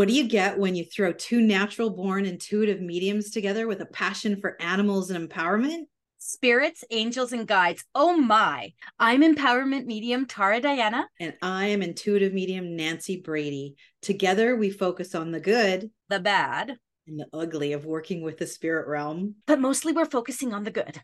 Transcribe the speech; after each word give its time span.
What 0.00 0.08
do 0.08 0.14
you 0.14 0.26
get 0.26 0.58
when 0.58 0.74
you 0.74 0.86
throw 0.86 1.12
two 1.12 1.42
natural 1.42 1.90
born 1.90 2.24
intuitive 2.24 2.80
mediums 2.80 3.30
together 3.30 3.66
with 3.66 3.82
a 3.82 3.84
passion 3.84 4.40
for 4.40 4.56
animals 4.58 5.10
and 5.10 5.28
empowerment? 5.28 5.88
Spirits, 6.16 6.82
angels, 6.90 7.34
and 7.34 7.46
guides. 7.46 7.84
Oh 7.94 8.16
my. 8.16 8.72
I'm 8.98 9.20
empowerment 9.20 9.84
medium 9.84 10.24
Tara 10.24 10.58
Diana. 10.58 11.06
And 11.20 11.34
I 11.42 11.66
am 11.66 11.82
intuitive 11.82 12.32
medium 12.32 12.76
Nancy 12.76 13.20
Brady. 13.20 13.76
Together, 14.00 14.56
we 14.56 14.70
focus 14.70 15.14
on 15.14 15.32
the 15.32 15.40
good, 15.40 15.90
the 16.08 16.18
bad, 16.18 16.78
and 17.06 17.20
the 17.20 17.26
ugly 17.34 17.74
of 17.74 17.84
working 17.84 18.22
with 18.22 18.38
the 18.38 18.46
spirit 18.46 18.88
realm. 18.88 19.34
But 19.44 19.60
mostly, 19.60 19.92
we're 19.92 20.06
focusing 20.06 20.54
on 20.54 20.64
the 20.64 20.70
good. 20.70 21.02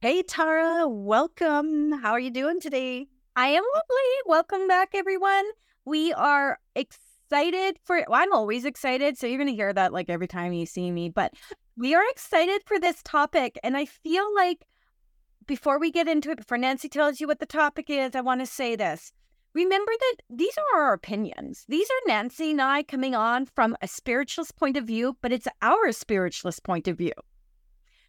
Hey, 0.00 0.24
Tara, 0.24 0.88
welcome. 0.88 1.92
How 1.92 2.10
are 2.10 2.18
you 2.18 2.32
doing 2.32 2.58
today? 2.58 3.06
I 3.36 3.46
am 3.50 3.62
lovely. 3.62 4.12
Welcome 4.26 4.66
back, 4.66 4.88
everyone. 4.92 5.44
We 5.84 6.12
are 6.12 6.58
excited 6.74 7.11
for, 7.84 8.04
well, 8.08 8.20
I'm 8.20 8.32
always 8.32 8.64
excited. 8.64 9.18
So 9.18 9.26
you're 9.26 9.38
going 9.38 9.48
to 9.48 9.54
hear 9.54 9.72
that 9.72 9.92
like 9.92 10.08
every 10.08 10.28
time 10.28 10.52
you 10.52 10.66
see 10.66 10.90
me, 10.90 11.08
but 11.08 11.32
we 11.76 11.94
are 11.94 12.04
excited 12.10 12.62
for 12.66 12.78
this 12.78 13.02
topic. 13.04 13.58
And 13.62 13.76
I 13.76 13.86
feel 13.86 14.34
like 14.34 14.66
before 15.46 15.78
we 15.78 15.90
get 15.90 16.08
into 16.08 16.30
it, 16.30 16.38
before 16.38 16.58
Nancy 16.58 16.88
tells 16.88 17.20
you 17.20 17.26
what 17.26 17.40
the 17.40 17.46
topic 17.46 17.90
is, 17.90 18.14
I 18.14 18.20
want 18.20 18.40
to 18.40 18.46
say 18.46 18.76
this. 18.76 19.12
Remember 19.54 19.92
that 19.98 20.16
these 20.30 20.56
are 20.56 20.82
our 20.82 20.92
opinions. 20.94 21.64
These 21.68 21.88
are 21.90 22.08
Nancy 22.08 22.52
and 22.52 22.62
I 22.62 22.82
coming 22.82 23.14
on 23.14 23.46
from 23.46 23.76
a 23.82 23.88
spiritualist 23.88 24.56
point 24.56 24.76
of 24.76 24.86
view, 24.86 25.16
but 25.20 25.32
it's 25.32 25.48
our 25.60 25.92
spiritualist 25.92 26.64
point 26.64 26.88
of 26.88 26.96
view. 26.96 27.12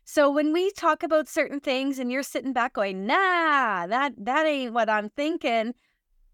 So 0.05 0.30
when 0.30 0.54
we 0.54 0.71
talk 0.71 1.04
about 1.04 1.27
certain 1.27 1.60
things 1.60 1.99
and 1.99 2.12
you're 2.12 2.24
sitting 2.24 2.54
back 2.54 2.74
going, 2.74 3.05
nah, 3.05 3.88
that 3.88 4.13
that 4.18 4.46
ain't 4.46 4.74
what 4.74 4.90
I'm 4.90 5.10
thinking, 5.10 5.74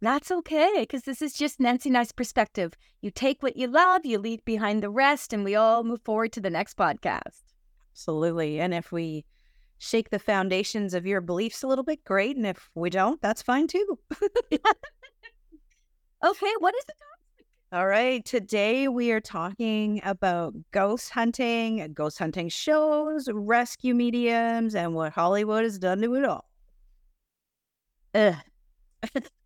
that's 0.01 0.31
okay 0.31 0.75
because 0.79 1.03
this 1.03 1.21
is 1.21 1.33
just 1.33 1.59
Nancy 1.59 1.89
Nice 1.89 2.11
perspective. 2.11 2.73
You 3.01 3.11
take 3.11 3.43
what 3.43 3.57
you 3.57 3.67
love, 3.67 4.05
you 4.05 4.17
leave 4.17 4.43
behind 4.45 4.81
the 4.81 4.89
rest, 4.89 5.33
and 5.33 5.43
we 5.43 5.55
all 5.55 5.83
move 5.83 6.01
forward 6.03 6.31
to 6.33 6.41
the 6.41 6.49
next 6.49 6.77
podcast. 6.77 7.41
Absolutely. 7.93 8.61
And 8.61 8.73
if 8.73 8.91
we 8.91 9.25
shake 9.77 10.09
the 10.09 10.19
foundations 10.19 10.93
of 10.93 11.05
your 11.05 11.21
beliefs 11.21 11.63
a 11.63 11.67
little 11.67 11.83
bit, 11.83 12.03
great. 12.05 12.37
And 12.37 12.45
if 12.45 12.69
we 12.75 12.89
don't, 12.89 13.21
that's 13.21 13.41
fine 13.41 13.67
too. 13.67 13.99
okay, 14.21 14.61
what 16.59 16.75
is 16.75 16.85
the 16.85 16.93
topic? 16.93 17.45
all 17.73 17.87
right. 17.87 18.23
Today 18.23 18.87
we 18.87 19.11
are 19.11 19.19
talking 19.21 20.01
about 20.05 20.53
ghost 20.71 21.09
hunting, 21.09 21.91
ghost 21.93 22.17
hunting 22.19 22.47
shows, 22.49 23.27
rescue 23.31 23.93
mediums, 23.93 24.75
and 24.75 24.93
what 24.95 25.11
Hollywood 25.11 25.63
has 25.63 25.77
done 25.77 26.01
to 26.01 26.15
it 26.15 26.25
all. 26.25 26.49
Ugh. 28.13 28.35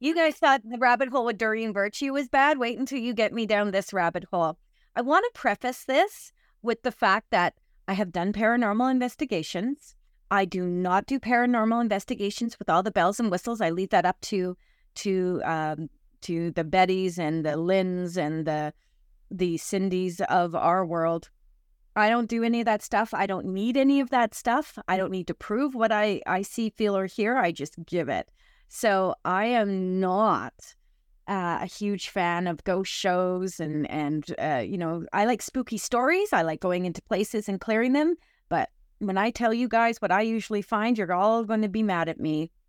you 0.00 0.14
guys 0.14 0.36
thought 0.36 0.62
the 0.64 0.78
rabbit 0.78 1.08
hole 1.08 1.24
with 1.24 1.38
Doreen 1.38 1.72
Virtue 1.72 2.12
was 2.12 2.28
bad? 2.28 2.58
Wait 2.58 2.78
until 2.78 2.98
you 2.98 3.14
get 3.14 3.32
me 3.32 3.46
down 3.46 3.70
this 3.70 3.92
rabbit 3.92 4.24
hole. 4.32 4.58
I 4.94 5.00
want 5.00 5.24
to 5.24 5.38
preface 5.38 5.84
this 5.84 6.32
with 6.62 6.82
the 6.82 6.92
fact 6.92 7.30
that 7.30 7.54
I 7.86 7.94
have 7.94 8.12
done 8.12 8.32
paranormal 8.32 8.90
investigations. 8.90 9.94
I 10.30 10.44
do 10.44 10.66
not 10.66 11.06
do 11.06 11.18
paranormal 11.18 11.80
investigations 11.80 12.58
with 12.58 12.68
all 12.68 12.82
the 12.82 12.90
bells 12.90 13.18
and 13.18 13.30
whistles. 13.30 13.60
I 13.60 13.70
leave 13.70 13.90
that 13.90 14.04
up 14.04 14.20
to 14.22 14.56
to 14.96 15.40
um, 15.44 15.88
to 16.22 16.50
the 16.50 16.64
Bettys 16.64 17.18
and 17.18 17.44
the 17.44 17.56
Lynns 17.56 18.16
and 18.16 18.46
the 18.46 18.74
the 19.30 19.56
Cindys 19.56 20.20
of 20.22 20.54
our 20.54 20.84
world. 20.84 21.30
I 21.96 22.08
don't 22.08 22.28
do 22.28 22.44
any 22.44 22.60
of 22.60 22.66
that 22.66 22.82
stuff. 22.82 23.12
I 23.12 23.26
don't 23.26 23.46
need 23.46 23.76
any 23.76 24.00
of 24.00 24.10
that 24.10 24.34
stuff. 24.34 24.78
I 24.86 24.96
don't 24.96 25.10
need 25.10 25.26
to 25.26 25.34
prove 25.34 25.74
what 25.74 25.90
I, 25.90 26.22
I 26.26 26.42
see, 26.42 26.70
feel, 26.70 26.96
or 26.96 27.06
hear. 27.06 27.36
I 27.36 27.50
just 27.50 27.74
give 27.86 28.08
it. 28.08 28.30
So 28.68 29.14
I 29.24 29.46
am 29.46 30.00
not 30.00 30.54
uh, 31.26 31.58
a 31.62 31.66
huge 31.66 32.08
fan 32.08 32.46
of 32.46 32.64
ghost 32.64 32.92
shows 32.92 33.60
and 33.60 33.90
and 33.90 34.24
uh, 34.38 34.62
you 34.64 34.78
know 34.78 35.04
I 35.12 35.24
like 35.24 35.42
spooky 35.42 35.78
stories. 35.78 36.32
I 36.32 36.42
like 36.42 36.60
going 36.60 36.86
into 36.86 37.02
places 37.02 37.48
and 37.48 37.60
clearing 37.60 37.92
them. 37.92 38.16
But 38.48 38.70
when 38.98 39.18
I 39.18 39.30
tell 39.30 39.52
you 39.52 39.68
guys 39.68 40.00
what 40.00 40.12
I 40.12 40.22
usually 40.22 40.62
find, 40.62 40.96
you're 40.96 41.12
all 41.12 41.44
going 41.44 41.62
to 41.62 41.68
be 41.68 41.82
mad 41.82 42.08
at 42.08 42.20
me. 42.20 42.50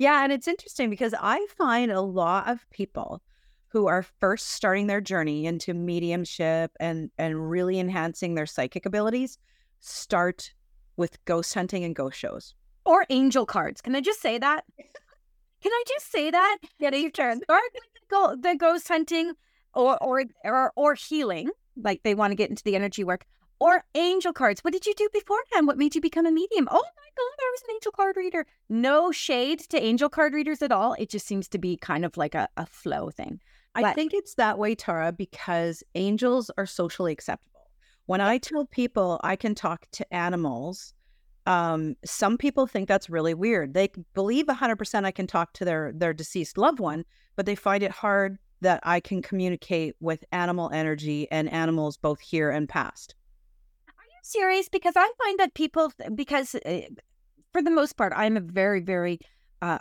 Yeah, 0.00 0.24
and 0.24 0.32
it's 0.32 0.48
interesting 0.48 0.88
because 0.88 1.14
I 1.20 1.46
find 1.58 1.92
a 1.92 2.00
lot 2.00 2.48
of 2.48 2.64
people 2.70 3.20
who 3.68 3.86
are 3.86 4.02
first 4.02 4.46
starting 4.46 4.86
their 4.86 5.02
journey 5.02 5.44
into 5.44 5.74
mediumship 5.74 6.70
and 6.80 7.10
and 7.18 7.50
really 7.50 7.78
enhancing 7.78 8.34
their 8.34 8.46
psychic 8.46 8.86
abilities 8.86 9.36
start 9.80 10.54
with 10.96 11.22
ghost 11.26 11.52
hunting 11.52 11.84
and 11.84 11.94
ghost 11.94 12.18
shows 12.18 12.54
or 12.84 13.06
angel 13.10 13.46
cards. 13.46 13.80
Can 13.80 13.94
I 13.94 14.00
just 14.00 14.20
say 14.20 14.38
that? 14.38 14.64
Can 15.62 15.72
I 15.72 15.82
just 15.86 16.10
say 16.10 16.30
that? 16.30 16.58
Yeah, 16.78 16.94
you 16.94 17.10
turn. 17.10 17.40
The, 17.46 17.60
go- 18.10 18.36
the 18.36 18.56
ghost 18.56 18.88
hunting 18.88 19.32
or, 19.74 20.02
or 20.02 20.24
or 20.44 20.72
or 20.74 20.94
healing, 20.94 21.50
like 21.76 22.02
they 22.02 22.14
want 22.14 22.30
to 22.30 22.34
get 22.34 22.50
into 22.50 22.64
the 22.64 22.74
energy 22.74 23.04
work, 23.04 23.24
or 23.60 23.84
angel 23.94 24.32
cards. 24.32 24.64
What 24.64 24.72
did 24.72 24.86
you 24.86 24.94
do 24.94 25.08
beforehand? 25.12 25.66
What 25.66 25.78
made 25.78 25.94
you 25.94 26.00
become 26.00 26.26
a 26.26 26.32
medium? 26.32 26.66
Oh 26.70 26.74
my 26.74 27.10
God, 27.16 27.36
I 27.38 27.50
was 27.52 27.62
an 27.68 27.74
angel 27.74 27.92
card 27.92 28.16
reader. 28.16 28.46
No 28.68 29.12
shade 29.12 29.60
to 29.70 29.80
angel 29.80 30.08
card 30.08 30.32
readers 30.32 30.62
at 30.62 30.72
all. 30.72 30.94
It 30.98 31.10
just 31.10 31.26
seems 31.26 31.48
to 31.48 31.58
be 31.58 31.76
kind 31.76 32.04
of 32.04 32.16
like 32.16 32.34
a, 32.34 32.48
a 32.56 32.66
flow 32.66 33.10
thing. 33.10 33.40
I 33.74 33.92
think 33.92 34.12
it's 34.12 34.34
that 34.34 34.58
way, 34.58 34.74
Tara, 34.74 35.12
because 35.12 35.84
angels 35.94 36.50
are 36.56 36.66
socially 36.66 37.12
acceptable. 37.12 37.70
When 38.06 38.20
I 38.20 38.38
tell 38.38 38.64
people 38.64 39.20
I 39.22 39.36
can 39.36 39.54
talk 39.54 39.86
to 39.92 40.12
animals, 40.12 40.92
um, 41.50 41.96
some 42.04 42.38
people 42.38 42.68
think 42.68 42.86
that's 42.86 43.10
really 43.10 43.34
weird. 43.34 43.74
They 43.74 43.90
believe 44.14 44.46
100% 44.46 45.04
I 45.04 45.10
can 45.10 45.26
talk 45.26 45.52
to 45.54 45.64
their 45.64 45.92
their 45.92 46.12
deceased 46.12 46.56
loved 46.56 46.78
one, 46.78 47.04
but 47.34 47.44
they 47.44 47.56
find 47.56 47.82
it 47.82 47.90
hard 47.90 48.38
that 48.60 48.78
I 48.84 49.00
can 49.00 49.20
communicate 49.20 49.96
with 49.98 50.24
animal 50.30 50.70
energy 50.72 51.26
and 51.32 51.52
animals 51.52 51.96
both 51.96 52.20
here 52.20 52.50
and 52.50 52.68
past 52.68 53.16
Are 53.88 54.04
you 54.12 54.20
serious 54.22 54.68
because 54.68 54.94
I 54.96 55.10
find 55.24 55.38
that 55.40 55.54
people, 55.54 55.92
because 56.14 56.54
uh, 56.54 56.82
for 57.52 57.62
the 57.62 57.70
most 57.70 57.96
part, 57.96 58.12
I'm 58.14 58.36
a 58.36 58.40
very, 58.40 58.80
very 58.80 59.18
uh, 59.60 59.78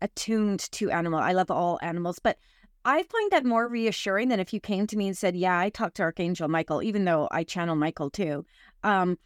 attuned 0.00 0.60
to 0.72 0.90
animal. 0.90 1.18
I 1.18 1.32
love 1.32 1.50
all 1.50 1.78
animals, 1.82 2.18
but 2.18 2.38
I 2.86 3.02
find 3.02 3.30
that 3.32 3.44
more 3.44 3.68
reassuring 3.68 4.28
than 4.28 4.40
if 4.40 4.54
you 4.54 4.60
came 4.60 4.86
to 4.86 4.96
me 4.96 5.06
and 5.08 5.18
said, 5.18 5.36
"Yeah, 5.36 5.58
I 5.58 5.68
talked 5.68 5.96
to 5.96 6.02
Archangel 6.02 6.48
Michael," 6.48 6.82
even 6.82 7.04
though 7.04 7.28
I 7.30 7.44
channel 7.44 7.76
Michael 7.76 8.08
too. 8.08 8.46
Um, 8.82 9.18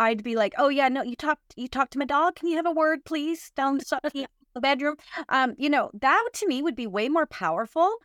I'd 0.00 0.24
be 0.24 0.34
like, 0.34 0.54
"Oh 0.58 0.68
yeah, 0.68 0.88
no, 0.88 1.02
you 1.02 1.14
talked, 1.14 1.54
you 1.56 1.68
talked 1.68 1.92
to 1.92 1.98
my 1.98 2.06
dog. 2.06 2.36
Can 2.36 2.48
you 2.48 2.56
have 2.56 2.66
a 2.66 2.72
word, 2.72 3.04
please, 3.04 3.52
down 3.54 3.78
the 4.14 4.26
bedroom?" 4.60 4.96
Um, 5.28 5.54
you 5.58 5.68
know, 5.68 5.90
that 5.94 6.28
to 6.34 6.48
me 6.48 6.62
would 6.62 6.76
be 6.76 6.86
way 6.86 7.08
more 7.08 7.26
powerful. 7.26 7.96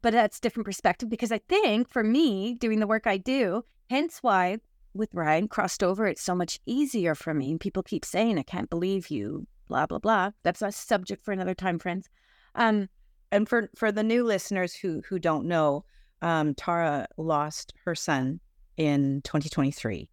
But 0.00 0.12
that's 0.14 0.40
different 0.40 0.64
perspective 0.64 1.10
because 1.10 1.32
I 1.32 1.38
think 1.48 1.90
for 1.90 2.02
me 2.02 2.54
doing 2.54 2.80
the 2.80 2.86
work 2.86 3.06
I 3.06 3.18
do, 3.18 3.64
hence 3.90 4.18
why 4.22 4.58
with 4.94 5.12
Ryan 5.12 5.48
crossed 5.48 5.82
over, 5.82 6.06
it's 6.06 6.22
so 6.22 6.34
much 6.34 6.60
easier 6.64 7.14
for 7.14 7.34
me. 7.34 7.50
And 7.50 7.60
people 7.60 7.82
keep 7.82 8.04
saying, 8.04 8.38
I 8.38 8.42
can't 8.42 8.70
believe 8.70 9.08
you, 9.08 9.46
blah, 9.68 9.86
blah, 9.86 9.98
blah. 9.98 10.30
That's 10.42 10.62
a 10.62 10.72
subject 10.72 11.24
for 11.24 11.32
another 11.32 11.54
time, 11.54 11.78
friends. 11.78 12.08
Um, 12.54 12.88
and 13.30 13.48
for, 13.48 13.68
for 13.76 13.90
the 13.92 14.02
new 14.02 14.24
listeners 14.24 14.74
who, 14.74 15.02
who 15.08 15.18
don't 15.18 15.46
know, 15.46 15.84
um, 16.20 16.54
Tara 16.54 17.06
lost 17.16 17.72
her 17.84 17.94
son 17.94 18.40
in 18.76 19.22
2023, 19.22 20.08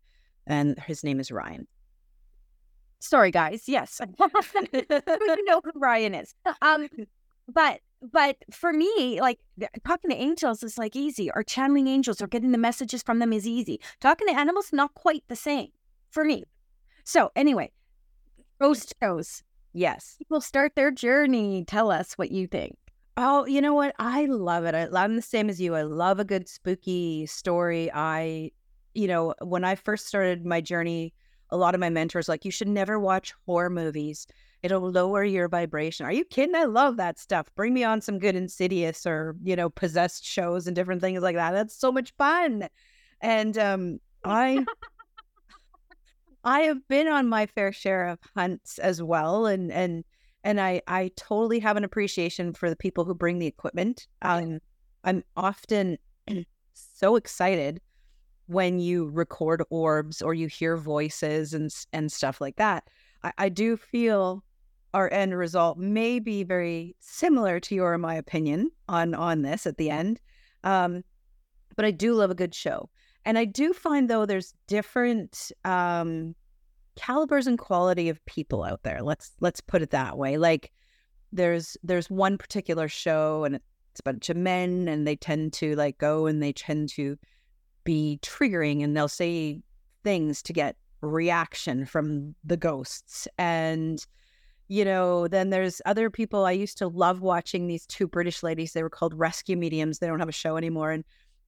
and 0.49 0.77
his 0.79 1.03
name 1.03 1.19
is 1.19 1.31
Ryan. 1.31 1.67
Sorry, 2.99 3.31
guys. 3.31 3.63
Yes. 3.67 4.01
you 4.73 5.45
know 5.45 5.61
who 5.63 5.71
Ryan 5.75 6.15
is. 6.15 6.35
Um, 6.61 6.89
but 7.47 7.79
but 8.01 8.37
for 8.51 8.73
me, 8.73 9.19
like 9.21 9.39
talking 9.85 10.09
to 10.09 10.15
angels 10.15 10.63
is 10.63 10.77
like 10.77 10.95
easy, 10.95 11.31
or 11.31 11.43
channeling 11.43 11.87
angels 11.87 12.21
or 12.21 12.27
getting 12.27 12.51
the 12.51 12.57
messages 12.57 13.03
from 13.03 13.19
them 13.19 13.31
is 13.31 13.47
easy. 13.47 13.79
Talking 14.01 14.27
to 14.27 14.37
animals, 14.37 14.71
not 14.73 14.93
quite 14.95 15.23
the 15.27 15.35
same 15.35 15.69
for 16.11 16.25
me. 16.25 16.43
So 17.03 17.31
anyway, 17.35 17.71
ghost 18.59 18.93
shows. 19.01 19.43
Yes. 19.73 20.15
People 20.17 20.41
start 20.41 20.73
their 20.75 20.91
journey. 20.91 21.63
Tell 21.65 21.91
us 21.91 22.13
what 22.13 22.31
you 22.31 22.47
think. 22.47 22.75
Oh, 23.17 23.45
you 23.45 23.61
know 23.61 23.73
what? 23.73 23.95
I 23.99 24.25
love 24.25 24.65
it. 24.65 24.73
I, 24.73 24.87
I'm 24.95 25.15
the 25.15 25.21
same 25.21 25.49
as 25.49 25.59
you. 25.59 25.75
I 25.75 25.81
love 25.81 26.19
a 26.19 26.25
good 26.25 26.47
spooky 26.47 27.25
story. 27.25 27.91
I, 27.93 28.51
you 28.93 29.07
know, 29.07 29.33
when 29.41 29.63
I 29.63 29.75
first 29.75 30.07
started 30.07 30.45
my 30.45 30.61
journey, 30.61 31.13
a 31.49 31.57
lot 31.57 31.73
of 31.73 31.81
my 31.81 31.89
mentors 31.89 32.29
like, 32.29 32.45
you 32.45 32.51
should 32.51 32.67
never 32.67 32.99
watch 32.99 33.33
horror 33.45 33.69
movies 33.69 34.27
it'll 34.61 34.91
lower 34.91 35.23
your 35.23 35.47
vibration. 35.47 36.05
Are 36.05 36.11
you 36.11 36.25
kidding? 36.25 36.55
I 36.55 36.65
love 36.65 36.97
that 36.97 37.19
stuff. 37.19 37.47
Bring 37.55 37.73
me 37.73 37.83
on 37.83 38.01
some 38.01 38.19
good 38.19 38.35
Insidious 38.35 39.05
or, 39.05 39.35
you 39.43 39.55
know, 39.55 39.69
possessed 39.69 40.25
shows 40.25 40.67
and 40.67 40.75
different 40.75 41.01
things 41.01 41.21
like 41.21 41.35
that. 41.35 41.51
That's 41.51 41.75
so 41.75 41.91
much 41.91 42.13
fun. 42.17 42.67
And 43.21 43.57
um 43.57 43.99
I 44.23 44.65
I 46.43 46.61
have 46.61 46.87
been 46.87 47.07
on 47.07 47.27
my 47.27 47.45
fair 47.45 47.71
share 47.71 48.07
of 48.07 48.19
hunts 48.35 48.79
as 48.79 49.01
well 49.01 49.45
and 49.45 49.71
and 49.71 50.03
and 50.43 50.59
I 50.59 50.81
I 50.87 51.11
totally 51.15 51.59
have 51.59 51.77
an 51.77 51.83
appreciation 51.83 52.53
for 52.53 52.69
the 52.69 52.75
people 52.75 53.05
who 53.05 53.15
bring 53.15 53.39
the 53.39 53.47
equipment. 53.47 54.07
Um 54.21 54.59
I'm 55.03 55.23
often 55.35 55.97
so 56.73 57.15
excited 57.15 57.81
when 58.49 58.79
you 58.79 59.09
record 59.09 59.61
orbs 59.69 60.21
or 60.23 60.33
you 60.33 60.47
hear 60.47 60.75
voices 60.75 61.53
and 61.53 61.71
and 61.93 62.11
stuff 62.11 62.41
like 62.41 62.55
that. 62.55 62.83
I, 63.23 63.31
I 63.37 63.49
do 63.49 63.77
feel 63.77 64.43
our 64.95 65.11
end 65.13 65.37
result 65.37 65.77
may 65.77 66.19
be 66.19 66.43
very 66.43 66.95
similar 66.99 67.59
to 67.59 67.75
your 67.75 67.97
my 67.99 68.15
opinion 68.15 68.71
on 68.87 69.13
on 69.13 69.43
this 69.43 69.67
at 69.67 69.77
the 69.77 69.89
end 69.91 70.19
Um, 70.63 71.03
but 71.75 71.85
I 71.85 71.91
do 71.91 72.13
love 72.15 72.31
a 72.31 72.35
good 72.35 72.55
show. 72.55 72.89
And 73.25 73.37
I 73.37 73.45
do 73.45 73.71
find 73.73 74.09
though 74.09 74.25
there's 74.25 74.53
different 74.67 75.51
um 75.63 76.35
calibers 76.95 77.47
and 77.47 77.57
quality 77.59 78.09
of 78.09 78.23
people 78.25 78.63
out 78.63 78.81
there. 78.83 79.01
Let's 79.03 79.31
let's 79.41 79.61
put 79.61 79.81
it 79.81 79.91
that 79.91 80.17
way. 80.17 80.37
Like 80.37 80.71
there's 81.31 81.77
there's 81.83 82.09
one 82.09 82.37
particular 82.37 82.87
show 82.87 83.43
and 83.43 83.55
it's 83.55 83.99
a 83.99 84.03
bunch 84.03 84.29
of 84.29 84.37
men 84.37 84.87
and 84.87 85.05
they 85.07 85.15
tend 85.15 85.53
to 85.53 85.75
like 85.75 85.97
go 85.99 86.25
and 86.25 86.41
they 86.41 86.53
tend 86.53 86.89
to 86.89 87.17
be 87.83 88.19
triggering 88.21 88.83
and 88.83 88.95
they'll 88.95 89.07
say 89.07 89.61
things 90.03 90.41
to 90.43 90.53
get 90.53 90.75
reaction 91.01 91.85
from 91.85 92.35
the 92.43 92.57
ghosts. 92.57 93.27
And 93.37 94.05
you 94.69 94.85
know 94.85 95.27
then 95.27 95.49
there's 95.49 95.81
other 95.87 96.11
people 96.11 96.45
i 96.45 96.51
used 96.51 96.77
to 96.77 96.87
love 96.87 97.21
watching 97.21 97.65
these 97.65 97.87
two 97.87 98.07
british 98.07 98.43
ladies 98.43 98.71
they 98.71 98.83
were 98.83 98.89
called 98.89 99.15
rescue 99.15 99.57
mediums 99.57 99.97
they 99.97 100.05
don't 100.05 100.19
have 100.19 100.29
a 100.29 100.31
show 100.31 100.57
anymore 100.57 100.91
and 100.91 101.03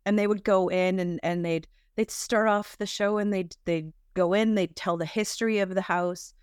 and 0.06 0.18
they 0.18 0.28
would 0.28 0.44
go 0.44 0.68
in 0.70 1.00
and 1.00 1.20
and 1.24 1.46
they'd 1.46 1.68
they'd 1.96 2.12
start 2.12 2.48
off 2.48 2.78
the 2.78 2.86
show 2.86 3.18
and 3.18 3.34
they'd 3.34 3.56
they'd 3.66 3.92
go 4.14 4.34
in 4.34 4.56
they'd 4.56 4.76
tell 4.76 4.98
the 4.98 5.06
history 5.06 5.60
of 5.60 5.76
the 5.76 5.82
house 5.82 6.34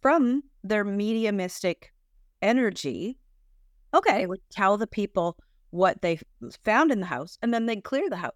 from 0.00 0.42
their 0.62 0.84
mediumistic 0.84 1.92
energy. 2.42 3.18
Okay 3.94 4.18
they 4.18 4.26
would 4.26 4.40
tell 4.50 4.76
the 4.76 4.86
people 4.86 5.36
what 5.70 6.02
they 6.02 6.18
found 6.64 6.90
in 6.90 7.00
the 7.00 7.06
house 7.06 7.38
and 7.42 7.54
then 7.54 7.66
they'd 7.66 7.84
clear 7.84 8.08
the 8.08 8.16
house 8.16 8.34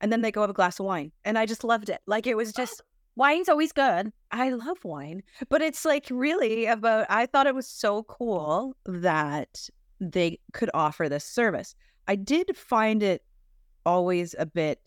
and 0.00 0.12
then 0.12 0.20
they 0.20 0.30
go 0.30 0.40
have 0.40 0.50
a 0.50 0.54
glass 0.54 0.78
of 0.78 0.86
wine 0.86 1.10
and 1.24 1.38
i 1.38 1.46
just 1.46 1.64
loved 1.64 1.88
it 1.88 2.00
like 2.06 2.26
it 2.26 2.36
was 2.36 2.52
just 2.52 2.82
Wine's 3.18 3.48
always 3.48 3.72
good. 3.72 4.12
I 4.30 4.50
love 4.50 4.84
wine, 4.84 5.24
but 5.48 5.60
it's 5.60 5.84
like 5.84 6.06
really 6.08 6.66
about. 6.66 7.06
I 7.10 7.26
thought 7.26 7.48
it 7.48 7.54
was 7.54 7.66
so 7.66 8.04
cool 8.04 8.76
that 8.86 9.68
they 10.00 10.38
could 10.52 10.70
offer 10.72 11.08
this 11.08 11.24
service. 11.24 11.74
I 12.06 12.14
did 12.14 12.56
find 12.56 13.02
it 13.02 13.24
always 13.84 14.36
a 14.38 14.46
bit 14.46 14.80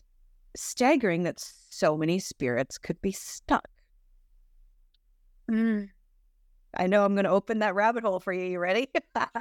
staggering 0.56 1.24
that 1.24 1.40
so 1.40 1.98
many 1.98 2.18
spirits 2.18 2.78
could 2.78 3.02
be 3.02 3.12
stuck. 3.12 3.68
Mm. 5.50 5.90
I 6.78 6.86
know 6.86 7.04
I'm 7.04 7.14
going 7.14 7.24
to 7.24 7.30
open 7.30 7.58
that 7.58 7.74
rabbit 7.74 8.02
hole 8.02 8.18
for 8.18 8.32
you. 8.32 8.46
You 8.46 8.58
ready? 8.58 8.88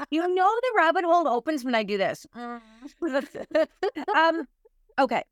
You 0.09 0.27
know 0.27 0.59
the 0.61 0.73
rabbit 0.75 1.05
hole 1.05 1.29
opens 1.29 1.63
when 1.63 1.75
I 1.75 1.83
do 1.83 1.97
this. 1.97 2.27
um, 2.35 2.61
okay. 4.99 5.23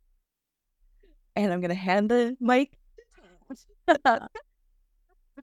And 1.35 1.53
I'm 1.53 1.61
going 1.61 1.69
to 1.69 1.75
hand 1.75 2.09
the 2.09 2.35
mic. 2.39 2.71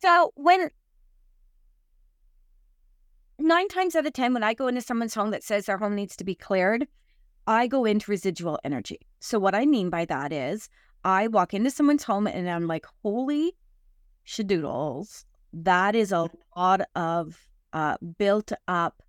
So 0.01 0.33
when 0.35 0.71
nine 3.39 3.69
times 3.69 3.97
out 3.97 4.07
of 4.07 4.13
ten, 4.13 4.35
when 4.35 4.43
I 4.43 4.55
go 4.55 4.67
into 4.67 4.81
someone's 4.81 5.15
home 5.15 5.31
that 5.31 5.43
says 5.43 5.67
their 5.67 5.79
home 5.79 5.95
needs 5.95 6.17
to 6.17 6.25
be 6.25 6.35
cleared, 6.35 6.87
I 7.47 7.67
go 7.67 7.85
into 7.85 8.11
residual 8.11 8.59
energy. 8.65 9.01
So 9.21 9.39
what 9.39 9.55
I 9.55 9.67
mean 9.67 9.91
by 9.91 10.05
that 10.07 10.33
is 10.33 10.69
I 11.05 11.29
walk 11.29 11.55
into 11.55 11.71
someone's 11.71 12.05
home 12.05 12.27
and 12.27 12.51
I'm 12.51 12.67
like, 12.67 12.87
holy 13.03 13.55
shadoodles, 14.27 15.25
that 15.53 15.95
is 15.95 16.13
a 16.13 16.29
lot 16.57 16.83
of 16.95 17.39
uh, 17.73 17.97
built 18.19 18.53
up 18.67 19.03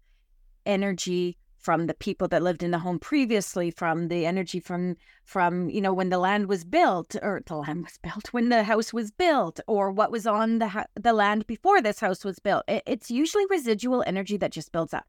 energy 0.65 1.37
from 1.67 1.87
the 1.87 1.93
people 1.93 2.29
that 2.29 2.41
lived 2.41 2.63
in 2.63 2.71
the 2.71 2.79
home 2.79 2.97
previously, 2.97 3.69
from 3.71 4.07
the 4.07 4.25
energy 4.25 4.57
from 4.57 4.95
from 5.25 5.69
you 5.69 5.81
know 5.81 5.93
when 5.93 6.07
the 6.07 6.17
land 6.17 6.47
was 6.47 6.63
built 6.63 7.13
or 7.21 7.41
the 7.45 7.57
land 7.57 7.83
was 7.83 7.97
built 8.01 8.31
when 8.31 8.47
the 8.47 8.63
house 8.63 8.93
was 8.93 9.11
built 9.11 9.59
or 9.67 9.91
what 9.91 10.09
was 10.09 10.25
on 10.25 10.59
the 10.59 10.69
ha- 10.69 10.85
the 10.95 11.11
land 11.11 11.45
before 11.45 11.81
this 11.81 11.99
house 11.99 12.23
was 12.23 12.39
built. 12.39 12.63
It, 12.69 12.83
it's 12.87 13.11
usually 13.11 13.45
residual 13.49 14.01
energy 14.07 14.37
that 14.37 14.53
just 14.53 14.71
builds 14.71 14.93
up. 14.93 15.05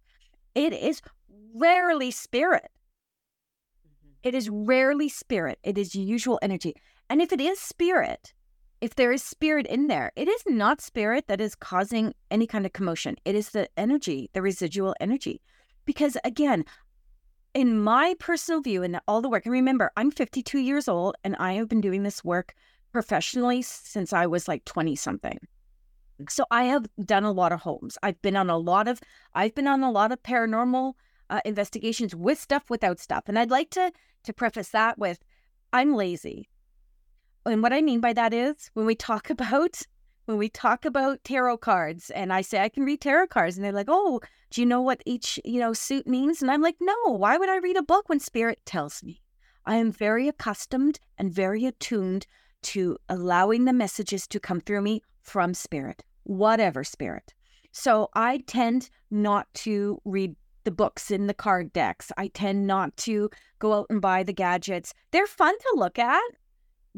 It 0.57 0.73
is 0.73 1.01
rarely 1.55 2.11
spirit. 2.11 2.73
Mm-hmm. 3.87 4.29
It 4.29 4.35
is 4.35 4.51
rarely 4.51 5.09
spirit. 5.09 5.61
It 5.63 5.79
is 5.79 5.95
usual 5.95 6.41
energy. 6.43 6.75
And 7.09 7.23
if 7.23 7.33
it 7.33 7.41
is 7.41 7.61
spirit, 7.61 8.35
if 8.81 8.97
there 8.97 9.13
is 9.13 9.23
spirit 9.23 9.69
in 9.69 9.87
there, 9.87 10.11
it 10.17 10.27
is 10.27 10.43
not 10.49 10.81
spirit 10.81 11.29
that 11.29 11.41
is 11.41 11.55
causing 11.55 12.15
any 12.33 12.49
kind 12.49 12.67
of 12.67 12.73
commotion. 12.73 13.15
It 13.25 13.37
is 13.37 13.51
the 13.51 13.69
energy, 13.77 14.29
the 14.33 14.43
residual 14.43 14.97
energy. 14.99 15.41
Because 15.89 16.19
again, 16.23 16.67
in 17.55 17.81
my 17.81 18.15
personal 18.19 18.61
view 18.61 18.83
and 18.83 19.01
all 19.09 19.23
the 19.23 19.29
work, 19.31 19.47
and 19.47 19.53
remember, 19.55 19.91
I'm 19.97 20.11
52 20.11 20.59
years 20.59 20.87
old 20.87 21.17
and 21.25 21.35
I 21.37 21.55
have 21.55 21.67
been 21.67 21.81
doing 21.81 22.03
this 22.03 22.23
work 22.23 22.53
professionally 22.93 23.63
since 23.63 24.13
I 24.13 24.27
was 24.27 24.47
like 24.47 24.67
20 24.67 24.95
something. 24.97 25.39
So 26.29 26.45
I 26.51 26.65
have 26.65 26.85
done 27.07 27.25
a 27.25 27.33
lot 27.33 27.53
of 27.53 27.61
homes. 27.61 27.97
I've 28.03 28.21
been 28.21 28.37
on 28.37 28.51
a 28.51 28.59
lot 28.59 28.87
of 28.87 29.01
I've 29.33 29.55
been 29.55 29.67
on 29.67 29.83
a 29.83 29.91
lot 29.91 30.13
of 30.13 30.23
paranormal 30.23 30.93
uh, 31.31 31.41
investigations 31.47 32.15
with 32.15 32.39
stuff 32.39 32.69
without 32.69 33.01
stuff. 33.01 33.25
And 33.27 33.39
I'd 33.39 33.51
like 33.51 33.71
to 33.71 33.91
to 34.25 34.33
preface 34.35 34.69
that 34.73 34.99
with 34.99 35.25
I'm 35.73 35.95
lazy. 35.95 36.51
And 37.47 37.63
what 37.63 37.73
I 37.73 37.81
mean 37.81 38.01
by 38.01 38.13
that 38.13 38.35
is 38.35 38.71
when 38.75 38.85
we 38.85 38.95
talk 38.95 39.31
about 39.37 39.81
when 40.29 40.37
we 40.37 40.51
talk 40.51 40.85
about 40.85 41.25
tarot 41.25 41.57
cards 41.57 42.11
and 42.11 42.35
I 42.35 42.43
say 42.43 42.61
I 42.61 42.69
can 42.69 42.85
read 42.85 43.01
tarot 43.01 43.29
cards 43.29 43.57
and 43.57 43.65
they're 43.65 43.73
like, 43.73 43.89
"Oh, 43.89 44.21
do 44.51 44.61
you 44.61 44.67
know 44.67 44.83
what 44.83 45.03
each, 45.07 45.41
you 45.43 45.59
know, 45.59 45.73
suit 45.73 46.07
means?" 46.07 46.43
And 46.43 46.51
I'm 46.51 46.61
like, 46.61 46.77
"No, 46.83 46.95
why 47.07 47.39
would 47.39 47.49
I 47.49 47.57
read 47.57 47.79
a 47.79 47.83
book 47.83 48.11
when 48.11 48.21
spirit 48.21 48.61
tells 48.67 49.03
me?" 49.03 49.23
I 49.65 49.77
am 49.77 49.91
very 49.91 50.29
accustomed 50.29 51.01
and 51.17 51.33
very 51.33 51.65
attuned 51.65 52.27
to 52.75 52.99
allowing 53.09 53.65
the 53.65 53.73
messages 53.73 54.27
to 54.29 54.39
come 54.39 54.61
through 54.61 54.83
me 54.83 55.03
from 55.23 55.55
spirit, 55.55 56.05
whatever 56.25 56.85
spirit. 56.85 57.33
So 57.73 58.11
I 58.13 58.45
tend 58.47 58.91
not 59.11 59.47
to 59.65 59.99
read 60.05 60.37
the 60.65 60.71
books 60.71 61.11
in 61.11 61.27
the 61.27 61.33
card 61.33 61.73
decks. 61.73 62.13
I 62.19 62.29
tend 62.29 62.67
not 62.67 62.95
to 62.99 63.31
go 63.61 63.73
out 63.73 63.87
and 63.89 64.03
buy 64.03 64.25
the 64.25 64.35
gadgets. 64.35 64.93
They're 65.11 65.27
fun 65.27 65.59
to 65.59 65.75
look 65.77 65.99
at. 65.99 66.23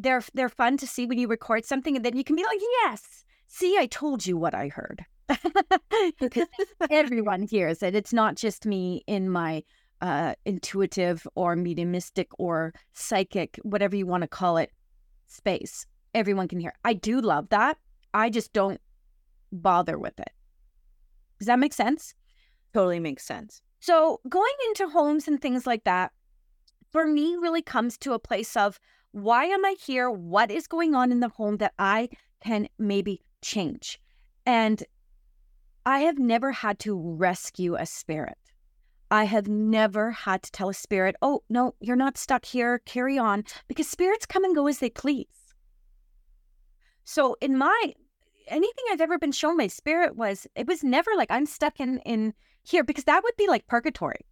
They're 0.02 0.22
they're 0.34 0.48
fun 0.48 0.76
to 0.78 0.86
see 0.86 1.06
when 1.06 1.18
you 1.18 1.28
record 1.28 1.64
something 1.64 1.96
and 1.96 2.04
then 2.04 2.16
you 2.16 2.24
can 2.24 2.36
be 2.36 2.44
like, 2.44 2.60
"Yes, 2.82 3.24
see, 3.46 3.76
I 3.78 3.86
told 3.86 4.26
you 4.26 4.36
what 4.36 4.54
I 4.54 4.68
heard." 4.68 5.04
because 6.20 6.48
everyone 6.90 7.42
hears 7.42 7.82
it. 7.82 7.94
It's 7.94 8.12
not 8.12 8.34
just 8.34 8.66
me 8.66 9.04
in 9.06 9.30
my 9.30 9.62
uh, 10.00 10.34
intuitive 10.44 11.26
or 11.34 11.56
mediumistic 11.56 12.28
or 12.38 12.72
psychic, 12.94 13.58
whatever 13.62 13.96
you 13.96 14.06
want 14.06 14.22
to 14.22 14.28
call 14.28 14.56
it, 14.56 14.70
space. 15.26 15.86
Everyone 16.14 16.48
can 16.48 16.58
hear. 16.58 16.72
I 16.84 16.94
do 16.94 17.20
love 17.20 17.48
that. 17.50 17.78
I 18.14 18.30
just 18.30 18.52
don't 18.52 18.80
bother 19.52 19.98
with 19.98 20.18
it. 20.18 20.32
Does 21.38 21.46
that 21.46 21.58
make 21.58 21.72
sense? 21.72 22.14
Totally 22.74 23.00
makes 23.00 23.24
sense. 23.24 23.62
So 23.80 24.20
going 24.28 24.52
into 24.68 24.88
homes 24.88 25.28
and 25.28 25.40
things 25.40 25.66
like 25.66 25.84
that, 25.84 26.12
for 26.90 27.06
me, 27.06 27.36
really 27.36 27.62
comes 27.62 27.96
to 27.98 28.12
a 28.12 28.18
place 28.18 28.56
of 28.56 28.80
why 29.12 29.44
am 29.44 29.64
I 29.64 29.76
here? 29.84 30.10
What 30.10 30.50
is 30.50 30.66
going 30.66 30.94
on 30.94 31.10
in 31.12 31.20
the 31.20 31.28
home 31.28 31.56
that 31.58 31.74
I 31.78 32.08
can 32.42 32.68
maybe 32.78 33.22
change? 33.42 34.00
And 34.46 34.82
I 35.86 36.00
have 36.00 36.18
never 36.18 36.52
had 36.52 36.78
to 36.80 36.98
rescue 36.98 37.74
a 37.74 37.86
spirit. 37.86 38.38
I 39.10 39.24
have 39.24 39.48
never 39.48 40.12
had 40.12 40.42
to 40.44 40.52
tell 40.52 40.68
a 40.68 40.74
spirit, 40.74 41.16
oh, 41.20 41.42
no, 41.48 41.74
you're 41.80 41.96
not 41.96 42.16
stuck 42.16 42.44
here, 42.44 42.78
carry 42.80 43.18
on, 43.18 43.44
because 43.66 43.88
spirits 43.88 44.24
come 44.24 44.44
and 44.44 44.54
go 44.54 44.68
as 44.68 44.78
they 44.78 44.90
please. 44.90 45.26
So, 47.04 47.36
in 47.40 47.58
my 47.58 47.94
anything 48.46 48.84
I've 48.90 49.00
ever 49.00 49.18
been 49.18 49.32
shown 49.32 49.56
my 49.56 49.66
spirit 49.66 50.16
was, 50.16 50.46
it 50.54 50.66
was 50.68 50.84
never 50.84 51.10
like 51.16 51.30
I'm 51.30 51.46
stuck 51.46 51.80
in, 51.80 51.98
in 52.00 52.34
here, 52.62 52.84
because 52.84 53.04
that 53.04 53.22
would 53.24 53.36
be 53.36 53.48
like 53.48 53.66
purgatory. 53.66 54.26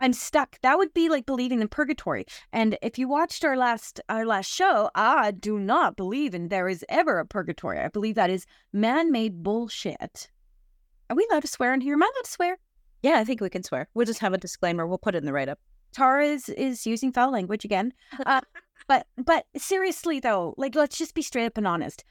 I'm 0.00 0.12
stuck. 0.12 0.58
That 0.62 0.78
would 0.78 0.94
be 0.94 1.08
like 1.08 1.26
believing 1.26 1.60
in 1.60 1.68
purgatory. 1.68 2.26
And 2.52 2.78
if 2.80 2.98
you 2.98 3.06
watched 3.06 3.44
our 3.44 3.56
last 3.56 4.00
our 4.08 4.24
last 4.24 4.50
show, 4.50 4.90
I 4.94 5.30
do 5.30 5.58
not 5.58 5.96
believe 5.96 6.34
in 6.34 6.48
there 6.48 6.68
is 6.68 6.84
ever 6.88 7.18
a 7.18 7.26
purgatory. 7.26 7.78
I 7.78 7.88
believe 7.88 8.14
that 8.14 8.30
is 8.30 8.46
man-made 8.72 9.42
bullshit. 9.42 10.30
Are 11.10 11.16
we 11.16 11.26
allowed 11.30 11.42
to 11.42 11.48
swear 11.48 11.74
in 11.74 11.80
here? 11.80 11.94
Am 11.94 12.02
I 12.02 12.06
allowed 12.06 12.24
to 12.24 12.30
swear? 12.30 12.58
Yeah, 13.02 13.18
I 13.18 13.24
think 13.24 13.40
we 13.40 13.50
can 13.50 13.62
swear. 13.62 13.88
We'll 13.94 14.06
just 14.06 14.20
have 14.20 14.32
a 14.32 14.38
disclaimer. 14.38 14.86
We'll 14.86 14.98
put 14.98 15.14
it 15.14 15.18
in 15.18 15.26
the 15.26 15.32
write 15.32 15.48
up. 15.48 15.58
Tara 15.92 16.24
is 16.24 16.48
is 16.48 16.86
using 16.86 17.12
foul 17.12 17.32
language 17.32 17.64
again. 17.64 17.92
Uh, 18.24 18.40
but 18.88 19.06
but 19.24 19.46
seriously 19.56 20.20
though, 20.20 20.54
like 20.56 20.74
let's 20.74 20.96
just 20.96 21.14
be 21.14 21.22
straight 21.22 21.46
up 21.46 21.58
and 21.58 21.66
honest. 21.66 22.04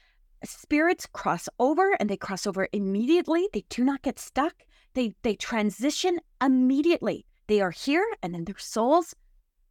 Spirits 0.44 1.06
cross 1.06 1.48
over 1.58 1.96
and 1.98 2.08
they 2.08 2.16
cross 2.16 2.46
over 2.46 2.68
immediately. 2.72 3.48
They 3.52 3.64
do 3.68 3.84
not 3.84 4.02
get 4.02 4.18
stuck. 4.18 4.62
They 4.94 5.14
they 5.22 5.34
transition 5.34 6.20
immediately. 6.40 7.26
They 7.50 7.60
are 7.60 7.72
here 7.72 8.06
and 8.22 8.32
then 8.32 8.44
their 8.44 8.58
souls 8.58 9.12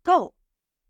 go. 0.03 0.33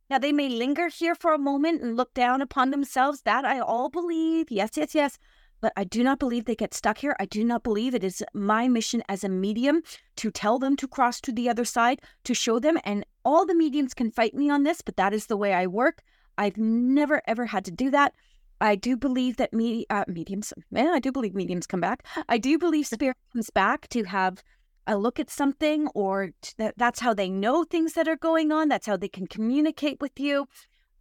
Now, 0.09 0.17
they 0.17 0.31
may 0.31 0.49
linger 0.49 0.87
here 0.87 1.13
for 1.13 1.35
a 1.35 1.37
moment 1.37 1.83
and 1.83 1.95
look 1.95 2.15
down 2.15 2.41
upon 2.41 2.71
themselves. 2.71 3.21
That 3.21 3.45
I 3.45 3.59
all 3.59 3.89
believe. 3.89 4.49
Yes, 4.49 4.71
yes, 4.75 4.95
yes. 4.95 5.19
But 5.61 5.71
I 5.77 5.83
do 5.83 6.03
not 6.03 6.17
believe 6.17 6.45
they 6.45 6.55
get 6.55 6.73
stuck 6.73 6.97
here. 6.97 7.15
I 7.19 7.25
do 7.25 7.43
not 7.43 7.61
believe 7.61 7.93
it 7.93 8.03
is 8.03 8.23
my 8.33 8.67
mission 8.67 9.03
as 9.07 9.23
a 9.23 9.29
medium 9.29 9.83
to 10.15 10.31
tell 10.31 10.57
them 10.57 10.75
to 10.77 10.87
cross 10.87 11.21
to 11.21 11.31
the 11.31 11.47
other 11.47 11.63
side, 11.63 12.01
to 12.23 12.33
show 12.33 12.57
them. 12.57 12.79
And 12.83 13.05
all 13.23 13.45
the 13.45 13.53
mediums 13.53 13.93
can 13.93 14.09
fight 14.09 14.33
me 14.33 14.49
on 14.49 14.63
this, 14.63 14.81
but 14.81 14.97
that 14.97 15.13
is 15.13 15.27
the 15.27 15.37
way 15.37 15.53
I 15.53 15.67
work. 15.67 16.01
I've 16.39 16.57
never, 16.57 17.21
ever 17.27 17.45
had 17.45 17.65
to 17.65 17.71
do 17.71 17.91
that. 17.91 18.15
I 18.61 18.75
do 18.75 18.97
believe 18.97 19.37
that 19.37 19.53
me, 19.53 19.85
uh, 19.91 20.05
mediums, 20.07 20.53
man, 20.71 20.87
I 20.87 20.97
do 20.97 21.11
believe 21.11 21.35
mediums 21.35 21.67
come 21.67 21.81
back. 21.81 22.03
I 22.27 22.39
do 22.39 22.57
believe 22.57 22.87
spirit 22.87 23.15
comes 23.31 23.51
back 23.51 23.87
to 23.89 24.05
have 24.05 24.41
a 24.89 24.97
look 24.97 25.19
at 25.19 25.29
something 25.29 25.87
or 25.89 26.31
that's 26.75 26.99
how 26.99 27.13
they 27.13 27.29
know 27.29 27.63
things 27.63 27.93
that 27.93 28.07
are 28.07 28.17
going 28.17 28.51
on. 28.51 28.67
That's 28.67 28.87
how 28.87 28.97
they 28.97 29.07
can 29.07 29.27
communicate 29.27 30.01
with 30.01 30.19
you. 30.19 30.47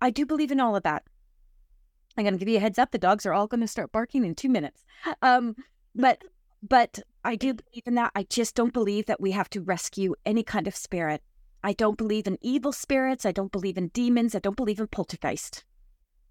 I 0.00 0.10
do 0.10 0.26
believe 0.26 0.52
in 0.52 0.60
all 0.60 0.76
of 0.76 0.82
that. 0.84 1.02
I'm 2.16 2.24
going 2.24 2.34
to 2.34 2.38
give 2.38 2.48
you 2.48 2.58
a 2.58 2.60
heads 2.60 2.78
up. 2.78 2.90
The 2.90 2.98
dogs 2.98 3.24
are 3.26 3.32
all 3.32 3.46
going 3.46 3.60
to 3.60 3.68
start 3.68 3.90
barking 3.92 4.24
in 4.24 4.34
two 4.34 4.48
minutes. 4.48 4.84
Um, 5.22 5.56
but 5.94 6.22
but 6.62 6.98
I 7.24 7.36
do 7.36 7.54
believe 7.54 7.84
in 7.86 7.94
that. 7.94 8.12
I 8.14 8.24
just 8.24 8.54
don't 8.54 8.72
believe 8.72 9.06
that 9.06 9.20
we 9.20 9.30
have 9.30 9.48
to 9.50 9.60
rescue 9.60 10.14
any 10.26 10.42
kind 10.42 10.66
of 10.66 10.74
spirit. 10.74 11.22
I 11.62 11.72
don't 11.72 11.96
believe 11.96 12.26
in 12.26 12.38
evil 12.40 12.72
spirits. 12.72 13.24
I 13.24 13.32
don't 13.32 13.52
believe 13.52 13.78
in 13.78 13.88
demons. 13.88 14.34
I 14.34 14.40
don't 14.40 14.56
believe 14.56 14.80
in 14.80 14.88
poltergeist. 14.88 15.64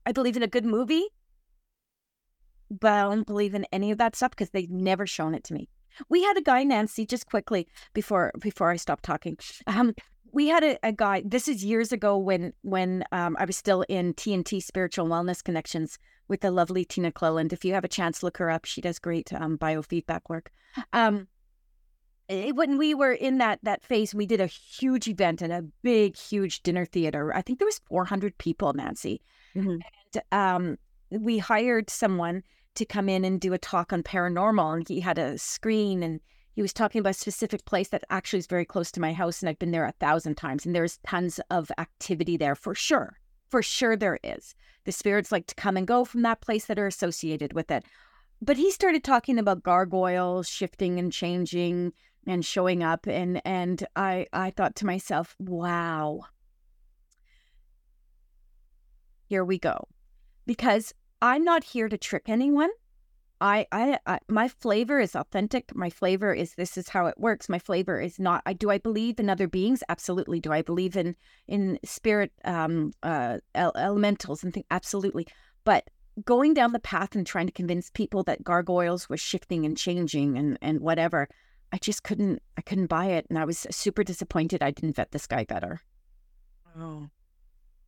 I 0.06 0.12
believe 0.12 0.38
in 0.38 0.44
a 0.44 0.48
good 0.48 0.66
movie, 0.66 1.08
but 2.70 2.94
I 2.94 3.02
don't 3.04 3.28
believe 3.28 3.56
in 3.56 3.66
any 3.72 3.92
of 3.92 3.98
that 3.98 4.16
stuff 4.16 4.32
because 4.32 4.50
they've 4.50 4.70
never 4.70 5.08
shown 5.08 5.34
it 5.34 5.44
to 5.46 5.54
me. 5.54 5.70
We 6.10 6.24
had 6.24 6.38
a 6.38 6.42
guy, 6.42 6.64
Nancy, 6.64 7.06
just 7.06 7.28
quickly 7.28 7.68
before 7.94 8.32
before 8.40 8.72
I 8.72 8.76
stop 8.76 9.02
talking. 9.02 9.38
Um, 9.68 9.94
we 10.32 10.48
had 10.48 10.64
a, 10.64 10.78
a, 10.84 10.92
guy. 10.92 11.24
This 11.26 11.48
is 11.48 11.64
years 11.64 11.92
ago 11.92 12.18
when 12.18 12.54
when 12.62 13.04
um, 13.12 13.36
I 13.40 13.46
was 13.46 13.58
still 13.58 13.84
in 13.90 14.14
TNT 14.14 14.62
Spiritual 14.62 15.08
Wellness 15.08 15.44
Connections 15.44 15.98
with 16.28 16.42
the 16.42 16.52
lovely 16.52 16.86
Tina 16.86 17.12
Cleland. 17.12 17.54
If 17.54 17.64
you 17.64 17.74
have 17.74 17.84
a 17.84 17.90
chance, 17.90 18.24
look 18.24 18.38
her 18.38 18.50
up. 18.50 18.66
She 18.66 18.82
does 18.82 19.00
great 19.00 19.32
um, 19.34 19.58
biofeedback 19.58 20.22
work. 20.30 20.52
Um, 20.94 21.28
it, 22.28 22.56
when 22.56 22.78
we 22.78 22.94
were 22.94 23.14
in 23.14 23.38
that 23.38 23.60
that 23.64 23.84
phase, 23.84 24.14
we 24.14 24.26
did 24.26 24.42
a 24.42 24.48
huge 24.48 25.08
event 25.08 25.42
and 25.42 25.54
a 25.54 25.64
big, 25.82 26.18
huge 26.18 26.62
dinner 26.62 26.86
theater. 26.86 27.34
I 27.34 27.42
think 27.42 27.60
there 27.60 27.68
was 27.68 27.80
400 27.88 28.38
people, 28.38 28.74
Nancy, 28.74 29.22
mm-hmm. 29.56 29.78
and 29.80 30.24
um, 30.32 30.78
we 31.10 31.38
hired 31.38 31.90
someone 31.90 32.44
to 32.78 32.86
come 32.86 33.10
in 33.10 33.26
and 33.26 33.42
do 33.42 33.54
a 33.54 33.58
talk 33.58 33.92
on 33.92 34.04
paranormal, 34.04 34.78
and 34.78 34.88
he 34.88 35.02
had 35.02 35.18
a 35.18 35.38
screen 35.38 36.02
and 36.02 36.20
he 36.58 36.64
was 36.64 36.74
talking 36.74 37.00
about 37.00 37.12
a 37.12 37.14
specific 37.14 37.66
place 37.66 37.90
that 37.90 38.04
actually 38.10 38.40
is 38.40 38.48
very 38.48 38.66
close 38.66 38.92
to 38.94 39.00
my 39.00 39.14
house, 39.14 39.42
and 39.42 39.50
I've 39.50 39.60
been 39.60 39.70
there 39.70 39.86
a 39.86 39.92
thousand 40.00 40.38
times, 40.38 40.66
and 40.66 40.74
there's 40.74 40.98
tons 41.06 41.40
of 41.52 41.72
activity 41.78 42.36
there 42.36 42.56
for 42.56 42.74
sure. 42.74 43.20
For 43.50 43.62
sure, 43.62 43.96
there 43.96 44.20
is. 44.24 44.56
The 44.86 44.92
spirits 44.92 45.32
like 45.32 45.46
to 45.48 45.56
come 45.56 45.78
and 45.78 45.86
go 45.86 46.04
from 46.04 46.24
that 46.24 46.42
place 46.42 46.66
that 46.66 46.80
are 46.80 46.88
associated 46.88 47.54
with 47.54 47.70
it. 47.70 47.86
But 48.42 48.58
he 48.58 48.72
started 48.72 49.04
talking 49.04 49.38
about 49.38 49.62
gargoyles 49.62 50.50
shifting 50.50 50.98
and 50.98 51.14
changing 51.14 51.94
and 52.26 52.44
showing 52.44 52.82
up, 52.82 53.06
and 53.06 53.40
and 53.46 53.86
I 53.96 54.26
I 54.34 54.50
thought 54.50 54.76
to 54.78 54.86
myself, 54.88 55.36
wow, 55.40 56.22
here 59.28 59.46
we 59.46 59.60
go, 59.60 59.88
because 60.48 60.92
I'm 61.22 61.44
not 61.44 61.64
here 61.64 61.90
to 61.90 61.98
trick 61.98 62.24
anyone. 62.28 62.70
I, 63.40 63.68
I, 63.72 64.00
I, 64.08 64.20
my 64.28 64.48
flavor 64.48 65.00
is 65.00 65.16
authentic. 65.16 65.76
My 65.76 65.90
flavor 65.90 66.34
is 66.34 66.56
this 66.56 66.78
is 66.78 66.90
how 66.90 67.06
it 67.06 67.20
works. 67.20 67.50
My 67.50 67.60
flavor 67.60 68.00
is 68.02 68.20
not. 68.20 68.42
I 68.46 68.54
do 68.54 68.72
I 68.72 68.80
believe 68.80 69.20
in 69.20 69.30
other 69.30 69.48
beings? 69.48 69.84
Absolutely. 69.90 70.40
Do 70.40 70.52
I 70.52 70.64
believe 70.64 70.98
in 70.98 71.16
in 71.48 71.80
spirit, 71.86 72.32
um, 72.46 72.94
uh, 73.04 73.38
elementals 73.54 74.44
and 74.44 74.54
things? 74.54 74.66
Absolutely. 74.72 75.28
But 75.66 75.90
going 76.26 76.56
down 76.56 76.72
the 76.72 76.80
path 76.80 77.16
and 77.16 77.28
trying 77.28 77.46
to 77.46 77.52
convince 77.52 77.92
people 77.92 78.24
that 78.24 78.44
gargoyles 78.44 79.08
was 79.08 79.20
shifting 79.20 79.66
and 79.66 79.78
changing 79.78 80.38
and 80.38 80.58
and 80.64 80.80
whatever, 80.80 81.28
I 81.72 81.78
just 81.78 82.02
couldn't. 82.04 82.42
I 82.58 82.62
couldn't 82.62 82.88
buy 82.88 83.08
it, 83.08 83.28
and 83.30 83.38
I 83.38 83.46
was 83.46 83.68
super 83.70 84.04
disappointed. 84.04 84.64
I 84.64 84.72
didn't 84.72 84.96
vet 84.96 85.12
this 85.12 85.28
guy 85.28 85.44
better. 85.44 85.82
Oh, 86.76 87.10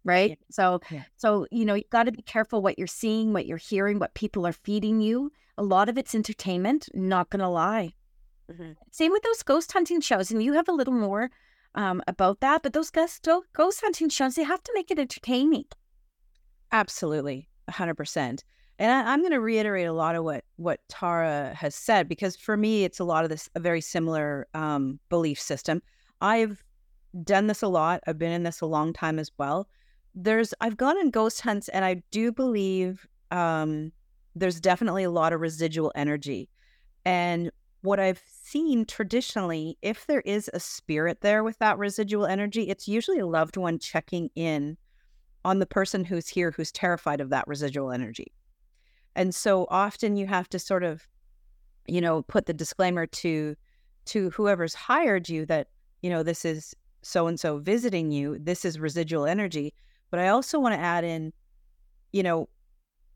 right? 0.03 0.31
Yeah. 0.31 0.35
So, 0.51 0.81
yeah. 0.91 1.03
so 1.17 1.47
you 1.51 1.65
know, 1.65 1.73
you've 1.75 1.89
got 1.89 2.03
to 2.03 2.11
be 2.11 2.21
careful 2.21 2.61
what 2.61 2.77
you're 2.77 2.87
seeing, 2.87 3.33
what 3.33 3.45
you're 3.45 3.57
hearing, 3.57 3.99
what 3.99 4.13
people 4.13 4.45
are 4.45 4.53
feeding 4.53 5.01
you. 5.01 5.31
A 5.57 5.63
lot 5.63 5.89
of 5.89 5.97
it's 5.97 6.15
entertainment. 6.15 6.87
Not 6.93 7.29
gonna 7.29 7.49
lie. 7.49 7.93
Mm-hmm. 8.51 8.71
Same 8.91 9.11
with 9.11 9.23
those 9.23 9.43
ghost 9.43 9.71
hunting 9.71 10.01
shows, 10.01 10.31
and 10.31 10.41
you 10.41 10.53
have 10.53 10.67
a 10.67 10.73
little 10.73 10.93
more 10.93 11.29
um, 11.75 12.01
about 12.07 12.39
that. 12.39 12.63
But 12.63 12.73
those 12.73 12.89
ghost 12.89 13.27
ghost 13.53 13.81
hunting 13.81 14.09
shows, 14.09 14.35
they 14.35 14.43
have 14.43 14.63
to 14.63 14.71
make 14.73 14.89
it 14.89 14.99
entertaining. 14.99 15.65
Absolutely, 16.71 17.49
hundred 17.69 17.95
percent. 17.95 18.43
And 18.79 18.93
I, 18.93 19.13
am 19.13 19.19
going 19.19 19.33
to 19.33 19.41
reiterate 19.41 19.87
a 19.87 19.93
lot 19.93 20.15
of 20.15 20.23
what 20.23 20.45
what 20.55 20.79
Tara 20.87 21.53
has 21.53 21.75
said 21.75 22.07
because 22.07 22.37
for 22.37 22.55
me, 22.55 22.85
it's 22.85 22.99
a 22.99 23.03
lot 23.03 23.25
of 23.25 23.29
this 23.29 23.49
a 23.55 23.59
very 23.59 23.81
similar 23.81 24.47
um, 24.53 24.99
belief 25.09 25.39
system. 25.39 25.81
I've 26.21 26.63
done 27.23 27.47
this 27.47 27.61
a 27.61 27.67
lot. 27.67 28.01
I've 28.07 28.17
been 28.17 28.31
in 28.31 28.43
this 28.43 28.61
a 28.61 28.65
long 28.65 28.93
time 28.93 29.19
as 29.19 29.31
well 29.37 29.67
there's 30.23 30.53
I've 30.59 30.77
gone 30.77 30.97
on 30.97 31.09
ghost 31.09 31.41
hunts 31.41 31.69
and 31.69 31.85
I 31.85 32.03
do 32.11 32.31
believe 32.31 33.07
um, 33.31 33.91
there's 34.35 34.59
definitely 34.59 35.03
a 35.03 35.11
lot 35.11 35.33
of 35.33 35.39
residual 35.39 35.91
energy. 35.95 36.49
And 37.05 37.51
what 37.81 37.99
I've 37.99 38.21
seen 38.25 38.85
traditionally, 38.85 39.77
if 39.81 40.05
there 40.07 40.21
is 40.21 40.49
a 40.53 40.59
spirit 40.59 41.21
there 41.21 41.43
with 41.43 41.57
that 41.59 41.77
residual 41.77 42.25
energy, 42.25 42.63
it's 42.63 42.87
usually 42.87 43.19
a 43.19 43.27
loved 43.27 43.55
one 43.55 43.79
checking 43.79 44.29
in 44.35 44.77
on 45.45 45.59
the 45.59 45.65
person 45.65 46.03
who's 46.03 46.27
here 46.27 46.51
who's 46.51 46.71
terrified 46.71 47.21
of 47.21 47.29
that 47.29 47.47
residual 47.47 47.91
energy. 47.91 48.33
And 49.15 49.33
so 49.33 49.67
often 49.69 50.17
you 50.17 50.27
have 50.27 50.49
to 50.49 50.59
sort 50.59 50.83
of, 50.83 51.07
you 51.87 52.01
know, 52.01 52.23
put 52.23 52.45
the 52.45 52.53
disclaimer 52.53 53.07
to 53.07 53.55
to 54.05 54.29
whoever's 54.31 54.73
hired 54.73 55.29
you 55.29 55.45
that, 55.45 55.67
you 56.01 56.09
know, 56.09 56.23
this 56.23 56.43
is 56.43 56.75
so 57.03 57.27
and 57.27 57.39
so 57.39 57.59
visiting 57.59 58.11
you, 58.11 58.37
this 58.39 58.65
is 58.65 58.79
residual 58.79 59.25
energy 59.25 59.73
but 60.11 60.19
I 60.19 60.29
also 60.29 60.59
want 60.59 60.73
to 60.75 60.79
add 60.79 61.03
in, 61.03 61.33
you 62.11 62.23
know, 62.23 62.49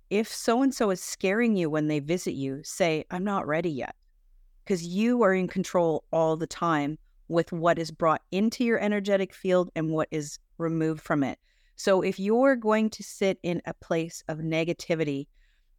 if 0.10 0.28
so 0.28 0.62
and 0.62 0.74
so 0.74 0.92
is 0.92 1.02
scaring 1.02 1.56
you 1.56 1.70
when 1.70 1.88
they 1.88 2.00
visit 2.00 2.34
you, 2.34 2.62
say, 2.64 3.06
I'm 3.10 3.24
not 3.24 3.48
ready 3.48 3.72
yet. 3.72 3.96
Because 4.64 4.86
you 4.86 5.24
are 5.24 5.34
in 5.34 5.48
control 5.48 6.04
all 6.12 6.38
the 6.38 6.48
time 6.48 6.98
with 7.28 7.52
what 7.52 7.80
is 7.80 7.92
brought 7.92 8.22
into 8.32 8.64
your 8.64 8.80
energetic 8.80 9.34
field 9.34 9.70
and 9.76 9.90
what 9.90 10.08
is 10.12 10.40
removed 10.58 11.02
from 11.02 11.24
it. 11.24 11.40
So 11.76 12.02
if 12.02 12.20
you're 12.20 12.56
going 12.56 12.90
to 12.92 13.04
sit 13.04 13.40
in 13.44 13.62
a 13.66 13.74
place 13.74 14.24
of 14.28 14.38
negativity, 14.38 15.28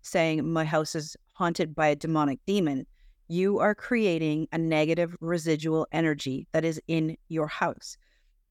saying, 0.02 0.47
My 0.50 0.64
house 0.64 0.94
is 0.94 1.16
haunted 1.35 1.75
by 1.75 1.88
a 1.88 1.97
demonic 1.97 2.40
demon, 2.47 2.87
you 3.28 3.59
are 3.59 3.75
creating 3.75 4.49
a 4.52 4.59
negative 4.59 5.16
residual 5.21 5.87
energy 5.92 6.47
that 6.52 6.64
is 6.64 6.80
in 6.88 7.16
your 7.28 7.47
house. 7.47 7.97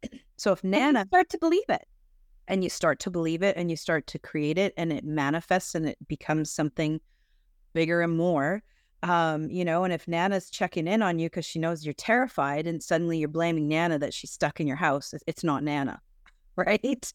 So 0.36 0.52
if 0.52 0.64
Nana 0.64 1.06
start 1.08 1.30
to 1.30 1.38
believe 1.38 1.70
it, 1.70 1.88
and 2.48 2.64
you 2.64 2.70
start 2.70 3.00
to 3.00 3.12
believe 3.12 3.42
it 3.42 3.56
and 3.58 3.70
you 3.70 3.78
start 3.78 4.08
to 4.08 4.20
create 4.20 4.58
it 4.58 4.74
and 4.78 4.92
it 4.92 5.04
manifests 5.04 5.76
and 5.76 5.88
it 5.88 5.98
becomes 6.08 6.52
something 6.52 7.00
bigger 7.74 8.02
and 8.02 8.18
more 8.18 8.62
um, 9.04 9.50
you 9.50 9.66
know 9.66 9.84
and 9.84 9.94
if 9.94 10.08
nana's 10.08 10.50
checking 10.50 10.88
in 10.88 11.02
on 11.02 11.20
you 11.20 11.30
because 11.30 11.46
she 11.46 11.60
knows 11.60 11.86
you're 11.86 11.94
terrified 11.94 12.68
and 12.68 12.82
suddenly 12.82 13.18
you're 13.18 13.28
blaming 13.28 13.68
nana 13.68 14.00
that 14.00 14.14
she's 14.14 14.32
stuck 14.32 14.60
in 14.60 14.68
your 14.68 14.78
house 14.78 15.14
it's 15.28 15.44
not 15.44 15.64
nana 15.64 16.00
right? 16.56 17.14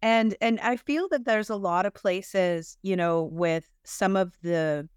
And 0.00 0.36
and 0.40 0.60
i 0.60 0.76
feel 0.76 1.08
that 1.08 1.24
there's 1.24 1.50
a 1.50 1.56
lot 1.56 1.84
of 1.84 1.92
places 1.92 2.78
you 2.82 2.96
know 2.96 3.24
with 3.24 3.68
some 3.84 4.16
of 4.16 4.32
the 4.42 4.88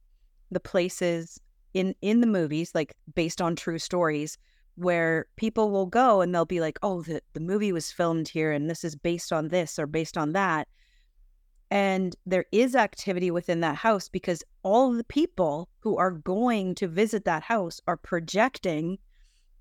the 0.52 0.60
places 0.60 1.40
in 1.74 1.96
in 2.02 2.22
the 2.22 2.28
movies 2.28 2.72
like 2.76 2.96
based 3.16 3.42
on 3.42 3.56
true 3.56 3.80
stories 3.80 4.38
where 4.82 5.28
people 5.36 5.70
will 5.70 5.86
go 5.86 6.22
and 6.22 6.34
they'll 6.34 6.46
be 6.46 6.60
like, 6.60 6.80
oh, 6.82 7.04
the, 7.04 7.22
the 7.34 7.40
movie 7.40 7.72
was 7.72 7.92
filmed 7.92 8.28
here 8.28 8.52
and 8.52 8.70
this 8.70 8.84
is 8.84 8.96
based 8.96 9.32
on 9.32 9.50
this 9.50 9.78
or 9.78 9.86
based 9.86 10.18
on 10.18 10.34
that. 10.34 10.68
And 11.70 12.16
there 12.26 12.46
is 12.52 12.76
activity 12.76 13.32
within 13.32 13.62
that 13.62 13.76
house 13.76 14.10
because 14.10 14.44
all 14.64 14.92
the 14.92 15.04
people 15.04 15.70
who 15.80 15.98
are 15.98 16.12
going 16.12 16.76
to 16.76 16.88
visit 16.88 17.26
that 17.26 17.44
house 17.44 17.80
are 17.88 17.96
projecting, 17.96 18.98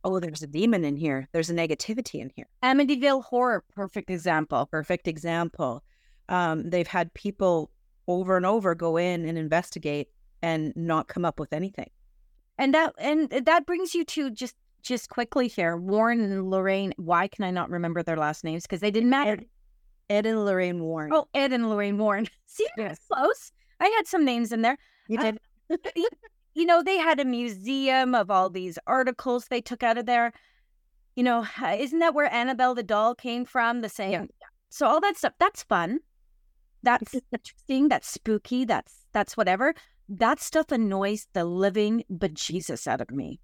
oh, 0.05 0.19
there's 0.19 0.43
a 0.43 0.47
demon 0.47 0.85
in 0.85 0.97
here. 0.97 1.29
There's 1.33 1.51
a 1.51 1.55
negativity 1.55 2.21
in 2.21 2.33
here. 2.35 2.49
Amityville 2.65 3.23
Horror, 3.25 3.63
perfect 3.75 4.11
example. 4.11 4.67
Perfect 4.67 5.07
example. 5.07 5.85
Um, 6.31 6.71
they've 6.71 6.87
had 6.87 7.13
people 7.13 7.71
over 8.09 8.37
and 8.37 8.47
over 8.47 8.75
go 8.75 8.97
in 8.97 9.27
and 9.27 9.37
investigate 9.37 10.09
and 10.43 10.73
not 10.75 11.09
come 11.09 11.27
up 11.27 11.39
with 11.39 11.53
anything. 11.53 11.91
And 12.59 12.75
that 12.75 12.95
and 12.99 13.31
that 13.31 13.67
brings 13.67 13.95
you 13.95 14.05
to 14.05 14.31
just 14.31 14.57
just 14.83 15.09
quickly 15.09 15.49
here, 15.49 15.77
Warren 15.77 16.21
and 16.21 16.51
Lorraine. 16.51 16.93
Why 16.97 17.29
can 17.29 17.45
I 17.45 17.51
not 17.51 17.71
remember 17.71 18.03
their 18.03 18.17
last 18.17 18.45
names? 18.45 18.63
Because 18.63 18.81
they 18.81 18.91
didn't 18.91 19.11
matter. 19.11 19.33
Ed, 19.33 19.47
Ed, 20.09 20.27
and 20.27 20.45
Lorraine 20.45 20.83
Warren. 20.83 21.13
Oh, 21.13 21.29
Ed 21.35 21.53
and 21.53 21.69
Lorraine 21.69 21.99
Warren. 21.99 22.27
See, 22.47 22.67
yes. 22.77 22.99
close. 23.11 23.53
I 23.81 23.87
had 23.97 24.07
some 24.07 24.25
names 24.25 24.53
in 24.53 24.63
there. 24.63 24.77
You 25.09 25.19
did. 25.19 25.39
Uh, 25.71 25.77
you 26.55 26.67
know, 26.67 26.83
they 26.83 26.99
had 26.99 27.21
a 27.21 27.25
museum 27.25 28.15
of 28.15 28.31
all 28.31 28.51
these 28.51 28.79
articles 28.87 29.47
they 29.47 29.61
took 29.61 29.83
out 29.83 29.99
of 29.99 30.07
there. 30.07 30.33
You 31.17 31.23
know, 31.23 31.47
isn't 31.79 31.99
that 31.99 32.15
where 32.15 32.33
Annabelle 32.33 32.75
the 32.75 32.83
doll 32.83 33.15
came 33.15 33.45
from? 33.45 33.81
The 33.81 33.89
same. 33.89 34.13
Yeah. 34.13 34.27
So 34.69 34.87
all 34.87 35.01
that 35.01 35.17
stuff. 35.17 35.35
That's 35.39 35.63
fun. 35.63 36.01
That's 36.83 37.15
interesting. 37.33 37.89
That's 37.89 38.09
spooky. 38.09 38.65
That's 38.65 39.07
that's 39.13 39.37
whatever. 39.37 39.75
That 40.09 40.41
stuff 40.41 40.73
annoys 40.73 41.29
the 41.33 41.45
living 41.45 42.05
bejesus 42.11 42.87
out 42.87 43.01
of 43.01 43.11
me 43.11 43.41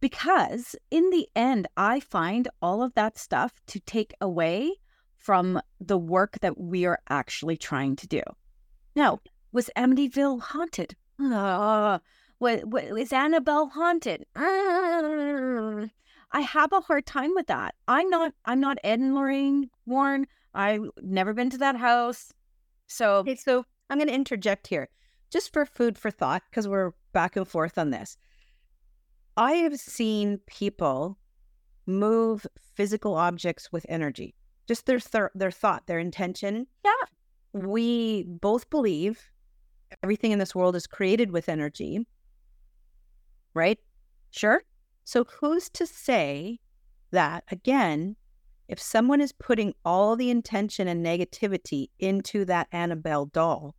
because 0.00 0.76
in 0.90 1.10
the 1.10 1.28
end, 1.34 1.66
I 1.76 2.00
find 2.00 2.48
all 2.60 2.82
of 2.82 2.94
that 2.94 3.18
stuff 3.18 3.60
to 3.68 3.80
take 3.80 4.14
away 4.20 4.72
from 5.16 5.60
the 5.80 5.98
work 5.98 6.38
that 6.40 6.60
we 6.60 6.84
are 6.84 7.00
actually 7.08 7.56
trying 7.56 7.96
to 7.96 8.06
do. 8.06 8.22
Now, 8.94 9.20
was 9.52 9.70
Amityville 9.76 10.40
haunted? 10.40 10.96
Uh, 11.20 11.98
is 12.42 13.12
Annabelle 13.12 13.68
haunted? 13.68 14.26
I 14.36 15.88
have 16.40 16.72
a 16.72 16.80
hard 16.80 17.06
time 17.06 17.32
with 17.34 17.46
that. 17.46 17.76
I'm 17.86 18.10
not. 18.10 18.34
I'm 18.44 18.60
not 18.60 18.78
Ed 18.82 18.98
and 18.98 19.14
Lorraine 19.14 19.70
Warren. 19.86 20.26
I've 20.52 20.82
never 21.00 21.32
been 21.32 21.50
to 21.50 21.58
that 21.58 21.76
house. 21.76 22.32
So, 22.88 23.18
okay, 23.18 23.36
so 23.36 23.64
I'm 23.88 23.98
going 23.98 24.08
to 24.08 24.14
interject 24.14 24.66
here, 24.66 24.88
just 25.30 25.52
for 25.52 25.64
food 25.64 25.96
for 25.96 26.10
thought, 26.10 26.42
because 26.50 26.66
we're 26.66 26.90
back 27.12 27.36
and 27.36 27.46
forth 27.46 27.78
on 27.78 27.90
this. 27.90 28.16
I 29.36 29.52
have 29.54 29.78
seen 29.78 30.38
people 30.46 31.18
move 31.86 32.46
physical 32.74 33.14
objects 33.14 33.70
with 33.72 33.84
energy, 33.88 34.34
just 34.66 34.86
their 34.86 35.00
th- 35.00 35.30
their 35.34 35.50
thought, 35.50 35.86
their 35.86 35.98
intention. 35.98 36.66
Yeah. 36.84 36.92
We 37.52 38.24
both 38.24 38.70
believe 38.70 39.20
everything 40.02 40.32
in 40.32 40.38
this 40.38 40.54
world 40.54 40.76
is 40.76 40.86
created 40.86 41.30
with 41.30 41.48
energy, 41.48 42.06
right? 43.54 43.78
Sure. 44.30 44.62
So 45.04 45.24
who's 45.24 45.68
to 45.70 45.86
say 45.86 46.58
that 47.10 47.44
again, 47.50 48.16
if 48.68 48.80
someone 48.80 49.20
is 49.20 49.32
putting 49.32 49.74
all 49.84 50.16
the 50.16 50.30
intention 50.30 50.88
and 50.88 51.04
negativity 51.04 51.88
into 51.98 52.44
that 52.46 52.66
Annabelle 52.72 53.26
doll, 53.26 53.74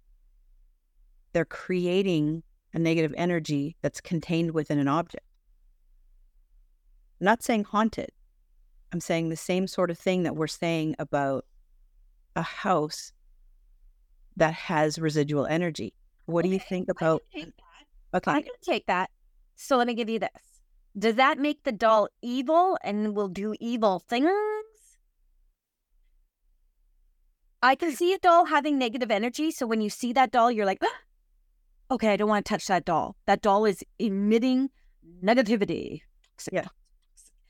they're 1.33 1.43
creating 1.43 2.43
a 2.73 2.79
negative 2.79 3.13
energy 3.17 3.75
that's 3.81 3.99
contained 3.99 4.51
within 4.51 4.79
an 4.79 4.87
object. 4.87 5.24
I'm 7.19 7.25
not 7.25 7.43
saying 7.43 7.65
haunted. 7.65 8.09
I'm 8.91 8.99
saying 8.99 9.29
the 9.29 9.35
same 9.35 9.67
sort 9.67 9.89
of 9.89 9.97
thing 9.97 10.23
that 10.23 10.35
we're 10.35 10.47
saying 10.47 10.95
about 10.99 11.45
a 12.35 12.41
house 12.41 13.11
that 14.37 14.53
has 14.53 14.99
residual 14.99 15.45
energy. 15.45 15.93
What 16.25 16.41
okay, 16.41 16.49
do 16.49 16.53
you 16.53 16.59
think 16.59 16.89
about? 16.89 17.23
I 17.33 17.47
okay. 18.13 18.31
I 18.31 18.41
can 18.41 18.53
take 18.61 18.85
that. 18.87 19.09
So 19.55 19.77
let 19.77 19.87
me 19.87 19.93
give 19.93 20.09
you 20.09 20.19
this. 20.19 20.29
Does 20.97 21.15
that 21.15 21.37
make 21.37 21.63
the 21.63 21.71
doll 21.71 22.09
evil 22.21 22.77
and 22.83 23.15
will 23.15 23.27
do 23.27 23.53
evil 23.59 23.99
things? 23.99 24.29
I 27.61 27.75
can 27.75 27.95
see 27.95 28.13
a 28.13 28.19
doll 28.19 28.45
having 28.45 28.77
negative 28.77 29.11
energy. 29.11 29.51
So 29.51 29.65
when 29.65 29.81
you 29.81 29.89
see 29.89 30.13
that 30.13 30.31
doll, 30.31 30.51
you're 30.51 30.65
like, 30.65 30.81
okay, 31.91 32.09
I 32.09 32.17
don't 32.17 32.29
want 32.29 32.45
to 32.45 32.49
touch 32.49 32.67
that 32.67 32.85
doll. 32.85 33.15
That 33.25 33.41
doll 33.41 33.65
is 33.65 33.83
emitting 33.99 34.69
negativity. 35.23 36.01
Yeah. 36.51 36.67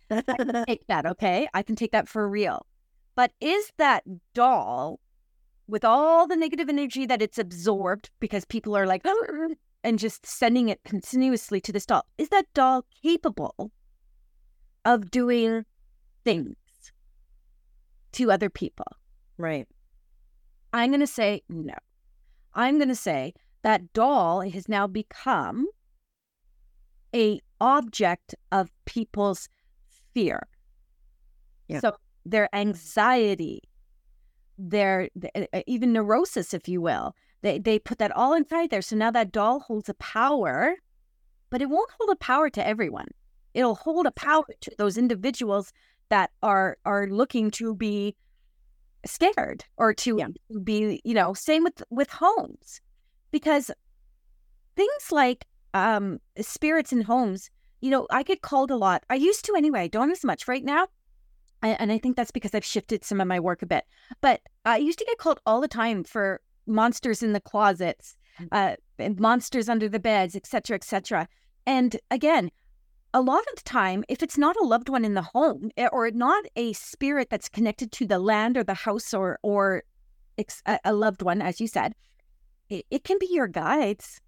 take 0.68 0.86
that, 0.88 1.06
okay? 1.06 1.48
I 1.54 1.64
can 1.64 1.76
take 1.76 1.92
that 1.92 2.08
for 2.08 2.28
real. 2.30 2.66
But 3.16 3.32
is 3.40 3.72
that 3.78 4.04
doll, 4.34 5.00
with 5.68 5.86
all 5.86 6.28
the 6.28 6.36
negative 6.36 6.70
energy 6.70 7.06
that 7.06 7.22
it's 7.22 7.38
absorbed, 7.38 8.10
because 8.20 8.46
people 8.46 8.76
are 8.76 8.86
like, 8.86 9.04
and 9.84 10.00
just 10.00 10.26
sending 10.26 10.70
it 10.70 10.82
continuously 10.84 11.62
to 11.62 11.72
this 11.72 11.86
doll, 11.86 12.06
is 12.18 12.30
that 12.30 12.46
doll 12.54 12.86
capable 13.02 13.72
of 14.84 15.10
doing 15.12 15.66
things 16.24 16.56
to 18.14 18.32
other 18.32 18.50
people? 18.50 18.86
Right. 19.38 19.68
I'm 20.74 20.90
going 20.92 21.00
to 21.00 21.08
say 21.08 21.42
no. 21.50 21.74
I'm 22.54 22.78
going 22.78 22.90
to 22.90 22.96
say 22.96 23.34
that 23.64 23.94
doll 23.94 24.42
has 24.42 24.70
now 24.70 24.88
become 24.88 25.68
a 27.14 27.40
object 27.62 28.36
of 28.52 28.70
people's 28.86 29.48
fear. 30.16 30.48
Yeah. 31.68 31.82
So 31.82 31.96
their 32.26 32.50
anxiety, 32.56 33.62
their, 34.58 35.10
even 35.68 35.94
neurosis, 35.94 36.56
if 36.56 36.68
you 36.68 36.82
will, 36.82 37.14
they 37.44 37.60
they 37.60 37.78
put 37.78 38.00
that 38.00 38.12
all 38.12 38.34
inside 38.34 38.72
there. 38.72 38.82
So 38.82 38.96
now 38.96 39.12
that 39.12 39.32
doll 39.32 39.60
holds 39.60 39.90
a 39.90 39.94
power, 39.96 40.76
but 41.52 41.62
it 41.62 41.70
won't 41.70 41.92
hold 42.00 42.10
a 42.10 42.16
power 42.16 42.50
to 42.50 42.66
everyone. 42.66 43.10
It'll 43.54 43.76
hold 43.76 44.08
a 44.08 44.12
power 44.12 44.46
to 44.62 44.72
those 44.80 44.98
individuals 44.98 45.72
that 46.10 46.32
are 46.42 46.78
are 46.86 47.08
looking 47.08 47.52
to 47.52 47.76
be 47.76 48.16
scared 49.06 49.64
or 49.78 49.94
to 49.94 50.18
yeah. 50.18 50.28
be, 50.64 51.02
you 51.04 51.14
know, 51.14 51.36
same 51.36 51.64
with 51.64 51.84
with 51.92 52.10
homes. 52.10 52.82
Because 53.30 53.70
things 54.76 55.12
like 55.12 55.46
um 55.76 56.20
spirits 56.42 56.92
in 56.92 57.02
homes 57.02 57.50
you 57.82 57.90
know, 57.90 58.08
I 58.10 58.24
get 58.24 58.42
called 58.42 58.72
a 58.72 58.76
lot. 58.76 59.04
I 59.10 59.16
used 59.16 59.46
to 59.46 59.56
anyway. 59.56 59.82
I 59.82 59.88
don't 59.88 60.12
as 60.12 60.24
much 60.24 60.48
right 60.48 60.64
now. 60.64 60.88
And 61.62 61.92
I 61.92 61.98
think 61.98 62.16
that's 62.16 62.32
because 62.32 62.54
I've 62.54 62.66
shifted 62.66 63.04
some 63.04 63.20
of 63.20 63.28
my 63.28 63.40
work 63.40 63.62
a 63.62 63.66
bit. 63.66 63.86
But 64.22 64.42
I 64.66 64.78
used 64.78 65.00
to 65.00 65.06
get 65.06 65.18
called 65.18 65.40
all 65.46 65.62
the 65.62 65.68
time 65.68 66.04
for 66.04 66.42
monsters 66.68 67.24
in 67.24 67.34
the 67.34 67.40
closets, 67.40 68.16
mm. 68.40 68.48
uh, 68.52 68.76
monsters 69.18 69.68
under 69.68 69.90
the 69.90 70.00
beds, 70.00 70.36
etc., 70.36 70.76
etc. 70.76 71.28
And 71.66 71.98
again, 72.12 72.52
a 73.14 73.22
lot 73.22 73.40
of 73.40 73.56
the 73.56 73.64
time, 73.64 74.04
if 74.10 74.22
it's 74.22 74.38
not 74.38 74.58
a 74.58 74.66
loved 74.66 74.90
one 74.90 75.06
in 75.06 75.14
the 75.14 75.22
home 75.22 75.72
eh, 75.78 75.88
or 75.92 76.12
not 76.12 76.44
a 76.56 76.74
spirit 76.74 77.30
that's 77.30 77.50
connected 77.50 77.92
to 77.94 78.06
the 78.06 78.20
land 78.20 78.58
or 78.58 78.64
the 78.64 78.74
house 78.74 79.14
or 79.14 79.40
or 79.42 79.84
a 80.84 80.94
loved 80.94 81.22
one, 81.22 81.42
as 81.42 81.62
you 81.62 81.68
said, 81.68 81.96
it, 82.70 82.86
it 82.92 83.04
can 83.06 83.18
be 83.18 83.28
your 83.32 83.48
guides. 83.48 84.20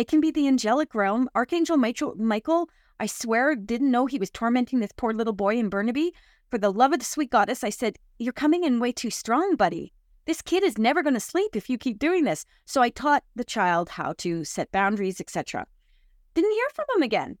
It 0.00 0.08
can 0.08 0.22
be 0.22 0.30
the 0.30 0.48
angelic 0.48 0.94
realm. 0.94 1.28
Archangel 1.34 1.76
Michael, 1.76 2.14
Michael, 2.16 2.70
I 3.00 3.04
swear, 3.04 3.54
didn't 3.54 3.90
know 3.90 4.06
he 4.06 4.16
was 4.16 4.30
tormenting 4.30 4.80
this 4.80 4.92
poor 4.96 5.12
little 5.12 5.34
boy 5.34 5.58
in 5.58 5.68
Burnaby. 5.68 6.14
For 6.50 6.56
the 6.56 6.72
love 6.72 6.94
of 6.94 7.00
the 7.00 7.04
sweet 7.04 7.28
goddess, 7.28 7.62
I 7.62 7.68
said, 7.68 7.98
You're 8.18 8.32
coming 8.32 8.64
in 8.64 8.80
way 8.80 8.92
too 8.92 9.10
strong, 9.10 9.56
buddy. 9.56 9.92
This 10.24 10.40
kid 10.40 10.62
is 10.62 10.78
never 10.78 11.02
going 11.02 11.12
to 11.12 11.20
sleep 11.20 11.54
if 11.54 11.68
you 11.68 11.76
keep 11.76 11.98
doing 11.98 12.24
this. 12.24 12.46
So 12.64 12.80
I 12.80 12.88
taught 12.88 13.24
the 13.36 13.44
child 13.44 13.90
how 13.90 14.14
to 14.14 14.42
set 14.42 14.72
boundaries, 14.72 15.20
etc. 15.20 15.66
Didn't 16.32 16.50
hear 16.50 16.68
from 16.74 16.86
him 16.96 17.02
again 17.02 17.36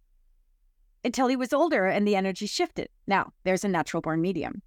until 1.02 1.28
he 1.28 1.36
was 1.36 1.54
older 1.54 1.86
and 1.86 2.06
the 2.06 2.14
energy 2.14 2.44
shifted. 2.46 2.90
Now, 3.06 3.32
there's 3.44 3.64
a 3.64 3.68
natural 3.68 4.02
born 4.02 4.20
medium. 4.20 4.60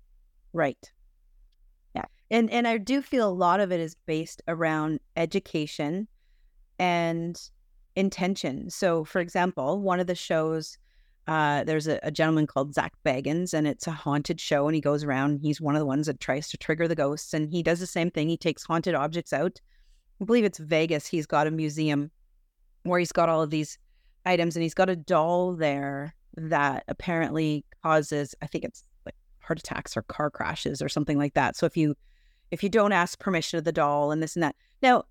Right. 0.52 0.92
Yeah. 1.96 2.06
And 2.32 2.50
and 2.50 2.68
I 2.68 2.80
do 2.80 3.04
feel 3.04 3.30
a 3.30 3.40
lot 3.46 3.60
of 3.60 3.72
it 3.72 3.80
is 3.80 3.96
based 4.08 4.42
around 4.48 5.00
education 5.16 6.08
and 6.80 7.40
intention. 7.96 8.70
So, 8.70 9.04
for 9.04 9.20
example, 9.20 9.82
one 9.82 10.00
of 10.00 10.08
the 10.08 10.16
shows, 10.16 10.78
uh, 11.28 11.64
there's 11.64 11.88
a, 11.88 12.00
a, 12.04 12.12
gentleman 12.12 12.48
called 12.48 12.74
Zak 12.74 12.94
Bagans, 13.06 13.54
and 13.54 13.68
it's 13.68 13.88
a 13.88 13.92
haunted 13.92 14.42
show. 14.42 14.68
And 14.68 14.76
he 14.76 14.82
goes 14.82 15.04
around, 15.04 15.40
he's 15.42 15.62
one 15.62 15.76
of 15.76 15.80
the 15.80 15.86
ones 15.86 16.08
that 16.08 16.20
tries 16.20 16.50
to 16.50 16.58
trigger 16.58 16.88
the 16.88 16.96
ghosts. 16.96 17.34
And 17.34 17.50
he 17.50 17.64
does 17.64 17.80
the 17.80 17.88
same 17.88 18.12
thing. 18.12 18.28
He 18.28 18.38
takes 18.38 18.64
haunted 18.64 18.96
objects 18.96 19.32
out. 19.32 19.60
I 20.22 20.26
believe 20.26 20.44
it's 20.44 20.60
Vegas. 20.60 21.08
He's 21.08 21.26
got 21.26 21.48
a 21.48 21.52
museum 21.52 22.12
where 22.84 23.00
he's 23.00 23.12
got 23.12 23.30
all 23.30 23.42
of 23.42 23.50
these 23.50 23.78
items, 24.26 24.56
and 24.56 24.64
he's 24.64 24.74
got 24.74 24.90
a 24.90 24.96
doll 24.96 25.54
there 25.54 26.14
that 26.36 26.84
apparently 26.88 27.66
causes, 27.84 28.36
I 28.42 28.48
think 28.48 28.64
it's 28.66 28.84
like 29.06 29.16
heart 29.40 29.60
attacks 29.60 29.96
or 29.96 30.02
car 30.04 30.30
crashes 30.30 30.82
or 30.82 30.90
something 30.90 31.18
like 31.18 31.36
that. 31.36 31.56
So 31.56 31.66
if 31.66 31.78
you 31.78 31.96
if 32.54 32.62
you 32.62 32.70
don't 32.70 32.92
ask 32.92 33.20
permission 33.20 33.58
of 33.58 33.66
the 33.66 33.72
doll 33.72 34.12
and 34.12 34.22
this 34.22 34.36
and 34.36 34.44
that. 34.44 34.56
Now, 34.84 35.06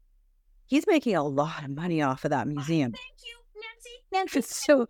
he's 0.72 0.86
making 0.86 1.14
a 1.14 1.22
lot 1.22 1.64
of 1.64 1.70
money 1.70 2.00
off 2.00 2.24
of 2.24 2.30
that 2.30 2.48
museum. 2.48 2.92
Thank 2.92 3.20
you, 3.26 3.62
Nancy. 4.10 4.40
Nancy. 4.40 4.40
so 4.40 4.88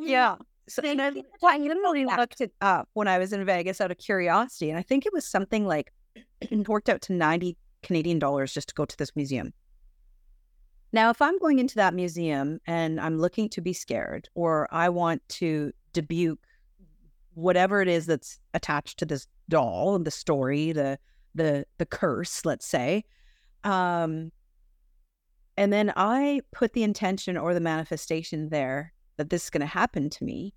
yeah. 0.00 0.34
So 0.68 0.82
and 0.82 1.00
I, 1.00 1.12
I 1.44 1.58
literally 1.58 2.04
looked 2.04 2.40
it 2.40 2.52
up 2.60 2.88
when 2.94 3.06
I 3.06 3.18
was 3.18 3.32
in 3.32 3.44
Vegas 3.44 3.80
out 3.80 3.92
of 3.92 3.98
curiosity, 3.98 4.68
and 4.68 4.76
I 4.76 4.82
think 4.82 5.06
it 5.06 5.12
was 5.12 5.24
something 5.24 5.64
like 5.64 5.92
it 6.40 6.68
worked 6.68 6.88
out 6.88 7.02
to 7.02 7.12
ninety 7.12 7.56
Canadian 7.84 8.18
dollars 8.18 8.52
just 8.52 8.68
to 8.70 8.74
go 8.74 8.84
to 8.84 8.96
this 8.96 9.14
museum. 9.14 9.52
Now, 10.92 11.10
if 11.10 11.22
I'm 11.22 11.38
going 11.38 11.60
into 11.60 11.76
that 11.76 11.94
museum 11.94 12.58
and 12.66 13.00
I'm 13.00 13.18
looking 13.18 13.48
to 13.50 13.60
be 13.60 13.72
scared, 13.72 14.28
or 14.34 14.66
I 14.72 14.88
want 14.88 15.22
to 15.40 15.72
debut 15.92 16.36
whatever 17.34 17.80
it 17.80 17.86
is 17.86 18.06
that's 18.06 18.40
attached 18.54 18.98
to 18.98 19.06
this 19.06 19.28
doll, 19.48 20.00
the 20.00 20.10
story, 20.10 20.72
the 20.72 20.98
the 21.36 21.64
the 21.78 21.86
curse, 21.86 22.44
let's 22.44 22.66
say, 22.66 23.04
um, 23.62 24.32
and 25.56 25.72
then 25.72 25.92
I 25.96 26.40
put 26.52 26.72
the 26.72 26.82
intention 26.82 27.36
or 27.36 27.54
the 27.54 27.60
manifestation 27.60 28.48
there 28.50 28.92
that 29.16 29.30
this 29.30 29.44
is 29.44 29.50
going 29.50 29.60
to 29.60 29.66
happen 29.66 30.10
to 30.10 30.24
me. 30.24 30.54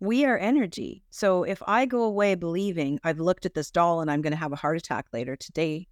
We 0.00 0.24
are 0.24 0.38
energy. 0.38 1.02
So 1.10 1.42
if 1.42 1.62
I 1.66 1.84
go 1.84 2.02
away 2.02 2.34
believing 2.34 3.00
I've 3.04 3.18
looked 3.18 3.44
at 3.46 3.54
this 3.54 3.70
doll 3.70 4.00
and 4.00 4.10
I'm 4.10 4.22
going 4.22 4.32
to 4.32 4.38
have 4.38 4.52
a 4.52 4.56
heart 4.56 4.76
attack 4.76 5.06
later 5.12 5.36
today, 5.36 5.88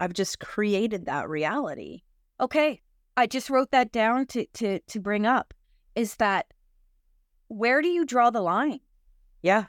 I've 0.00 0.14
just 0.14 0.40
created 0.40 1.06
that 1.06 1.28
reality. 1.28 2.02
Okay. 2.40 2.80
I 3.16 3.26
just 3.26 3.50
wrote 3.50 3.70
that 3.72 3.92
down 3.92 4.26
to 4.26 4.46
to 4.54 4.78
to 4.78 5.00
bring 5.00 5.26
up 5.26 5.52
is 5.94 6.14
that 6.16 6.46
where 7.48 7.82
do 7.82 7.88
you 7.88 8.04
draw 8.04 8.30
the 8.30 8.40
line? 8.40 8.80
Yeah. 9.42 9.66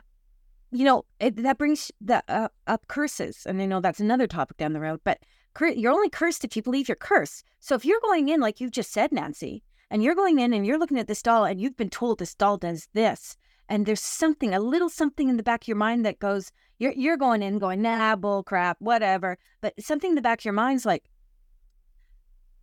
You 0.72 0.86
know, 0.86 1.06
it, 1.20 1.38
that 1.38 1.58
brings 1.58 1.92
the 2.00 2.24
uh, 2.28 2.50
up 2.68 2.88
curses. 2.88 3.46
And 3.48 3.60
I 3.60 3.66
know 3.66 3.82
that's 3.82 4.00
another 4.00 4.28
topic 4.28 4.58
down 4.58 4.74
the 4.74 4.80
road, 4.80 5.00
but 5.04 5.20
you're 5.76 5.92
only 5.92 6.10
cursed 6.10 6.44
if 6.44 6.56
you 6.56 6.62
believe 6.62 6.88
you're 6.88 6.96
cursed. 6.96 7.44
So 7.60 7.76
if 7.76 7.86
you're 7.86 8.00
going 8.02 8.30
in, 8.30 8.40
like 8.40 8.60
you 8.60 8.70
just 8.70 8.92
said, 8.92 9.12
Nancy, 9.12 9.64
and 9.90 10.04
you're 10.04 10.16
going 10.16 10.40
in 10.40 10.54
and 10.54 10.66
you're 10.66 10.80
looking 10.80 11.00
at 11.00 11.08
this 11.08 11.22
doll 11.22 11.46
and 11.46 11.60
you've 11.60 11.78
been 11.78 11.90
told 11.90 12.20
this 12.20 12.36
doll 12.36 12.58
does 12.58 12.88
this, 12.94 13.36
and 13.68 13.86
there's 13.86 14.02
something, 14.02 14.54
a 14.54 14.60
little 14.60 14.90
something 14.90 15.30
in 15.30 15.38
the 15.38 15.44
back 15.44 15.64
of 15.64 15.68
your 15.68 15.78
mind 15.78 16.06
that 16.06 16.20
goes, 16.20 16.52
you're 16.80 16.94
you're 16.94 17.18
going 17.18 17.44
in 17.44 17.60
going, 17.60 17.82
nah, 17.82 18.16
bull 18.16 18.42
crap, 18.44 18.78
whatever. 18.80 19.38
But 19.62 19.74
something 19.80 20.12
in 20.12 20.16
the 20.16 20.22
back 20.22 20.40
of 20.40 20.46
your 20.46 20.54
mind's 20.54 20.86
like, 20.86 21.10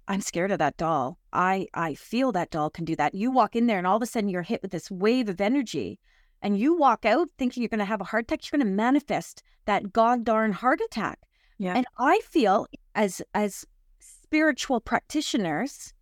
I'm 0.09 0.21
scared 0.21 0.51
of 0.51 0.59
that 0.59 0.77
doll. 0.77 1.19
I 1.33 1.69
I 1.75 1.95
feel 1.95 2.33
that 2.33 2.51
doll 2.51 2.71
can 2.71 2.85
do 2.85 2.97
that. 2.97 3.15
You 3.15 3.31
walk 3.31 3.55
in 3.55 3.67
there 3.67 3.79
and 3.79 3.87
all 3.87 3.97
of 3.97 4.03
a 4.03 4.07
sudden 4.07 4.31
you're 4.31 4.43
hit 4.43 4.63
with 4.63 4.71
this 4.71 4.91
wave 4.91 5.29
of 5.29 5.41
energy 5.41 5.99
and 6.43 6.59
you 6.59 6.77
walk 6.77 7.05
out 7.05 7.29
thinking 7.39 7.63
you're 7.63 7.69
going 7.69 7.79
to 7.79 7.85
have 7.85 8.01
a 8.01 8.05
heart 8.05 8.25
attack, 8.25 8.51
you're 8.51 8.59
going 8.59 8.69
to 8.69 8.75
manifest 8.75 9.43
that 9.65 9.93
god 9.93 10.25
darn 10.25 10.53
heart 10.53 10.81
attack. 10.81 11.21
Yeah. 11.59 11.75
And 11.75 11.87
I 11.99 12.21
feel 12.25 12.67
as 12.95 13.23
as 13.35 13.65
spiritual 13.99 14.81
practitioners, 14.81 15.93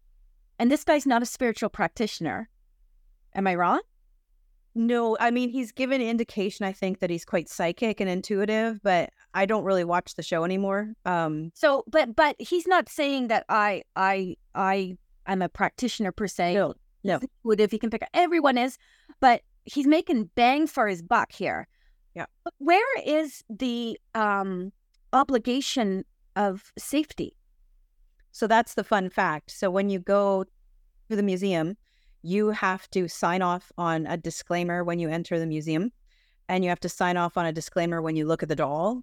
and 0.59 0.71
this 0.71 0.85
guy's 0.85 1.07
not 1.07 1.23
a 1.23 1.27
spiritual 1.27 1.69
practitioner. 1.69 2.49
Am 3.35 3.47
I 3.47 3.55
wrong? 3.55 3.81
No, 4.75 5.17
I 5.21 5.31
mean 5.31 5.51
he's 5.51 5.71
given 5.71 6.01
indication 6.01 6.67
I 6.67 6.73
think 6.73 6.99
that 6.99 7.09
he's 7.09 7.25
quite 7.25 7.49
psychic 7.49 8.01
and 8.01 8.11
intuitive, 8.11 8.83
but 8.83 9.11
I 9.33 9.47
don't 9.47 9.65
really 9.65 9.85
watch 9.85 10.17
the 10.17 10.23
show 10.23 10.45
anymore. 10.45 10.95
Um 11.05 11.53
So, 11.55 11.85
but 11.87 12.17
but 12.17 12.35
he's 12.39 12.67
not 12.67 12.89
saying 12.89 13.29
that 13.29 13.45
I 13.49 13.83
I 13.95 14.37
I 14.55 14.97
I'm 15.27 15.43
a 15.43 15.49
practitioner 15.49 16.11
per 16.11 16.27
se. 16.27 16.55
No, 16.55 16.75
no. 17.05 17.19
He's 17.19 17.29
intuitive. 17.45 17.71
He 17.71 17.79
can 17.79 17.91
pick. 17.91 18.03
Everyone 18.15 18.59
is, 18.59 18.77
but 19.21 19.43
he's 19.65 19.87
making 19.87 20.31
bang 20.35 20.67
for 20.67 20.89
his 20.89 21.03
buck 21.03 21.31
here. 21.31 21.69
Yeah. 22.15 22.27
But 22.43 22.55
where 22.59 23.03
is 23.07 23.45
the 23.49 23.99
um 24.17 24.73
obligation 25.15 26.05
of 26.37 26.73
safety? 26.77 27.37
So 28.33 28.47
that's 28.47 28.75
the 28.75 28.85
fun 28.85 29.09
fact. 29.09 29.51
So 29.53 29.71
when 29.71 29.89
you 29.89 30.01
go 30.01 30.45
to 31.09 31.17
the 31.17 31.23
museum, 31.23 31.77
you 32.23 32.49
have 32.51 32.91
to 32.91 33.09
sign 33.09 33.43
off 33.43 33.71
on 33.79 34.07
a 34.07 34.17
disclaimer 34.17 34.83
when 34.83 34.99
you 34.99 35.09
enter 35.09 35.39
the 35.39 35.47
museum, 35.47 35.93
and 36.49 36.65
you 36.65 36.71
have 36.71 36.81
to 36.81 36.89
sign 36.89 37.17
off 37.17 37.37
on 37.37 37.47
a 37.47 37.53
disclaimer 37.53 38.03
when 38.03 38.17
you 38.17 38.27
look 38.27 38.43
at 38.43 38.49
the 38.49 38.57
doll, 38.57 39.03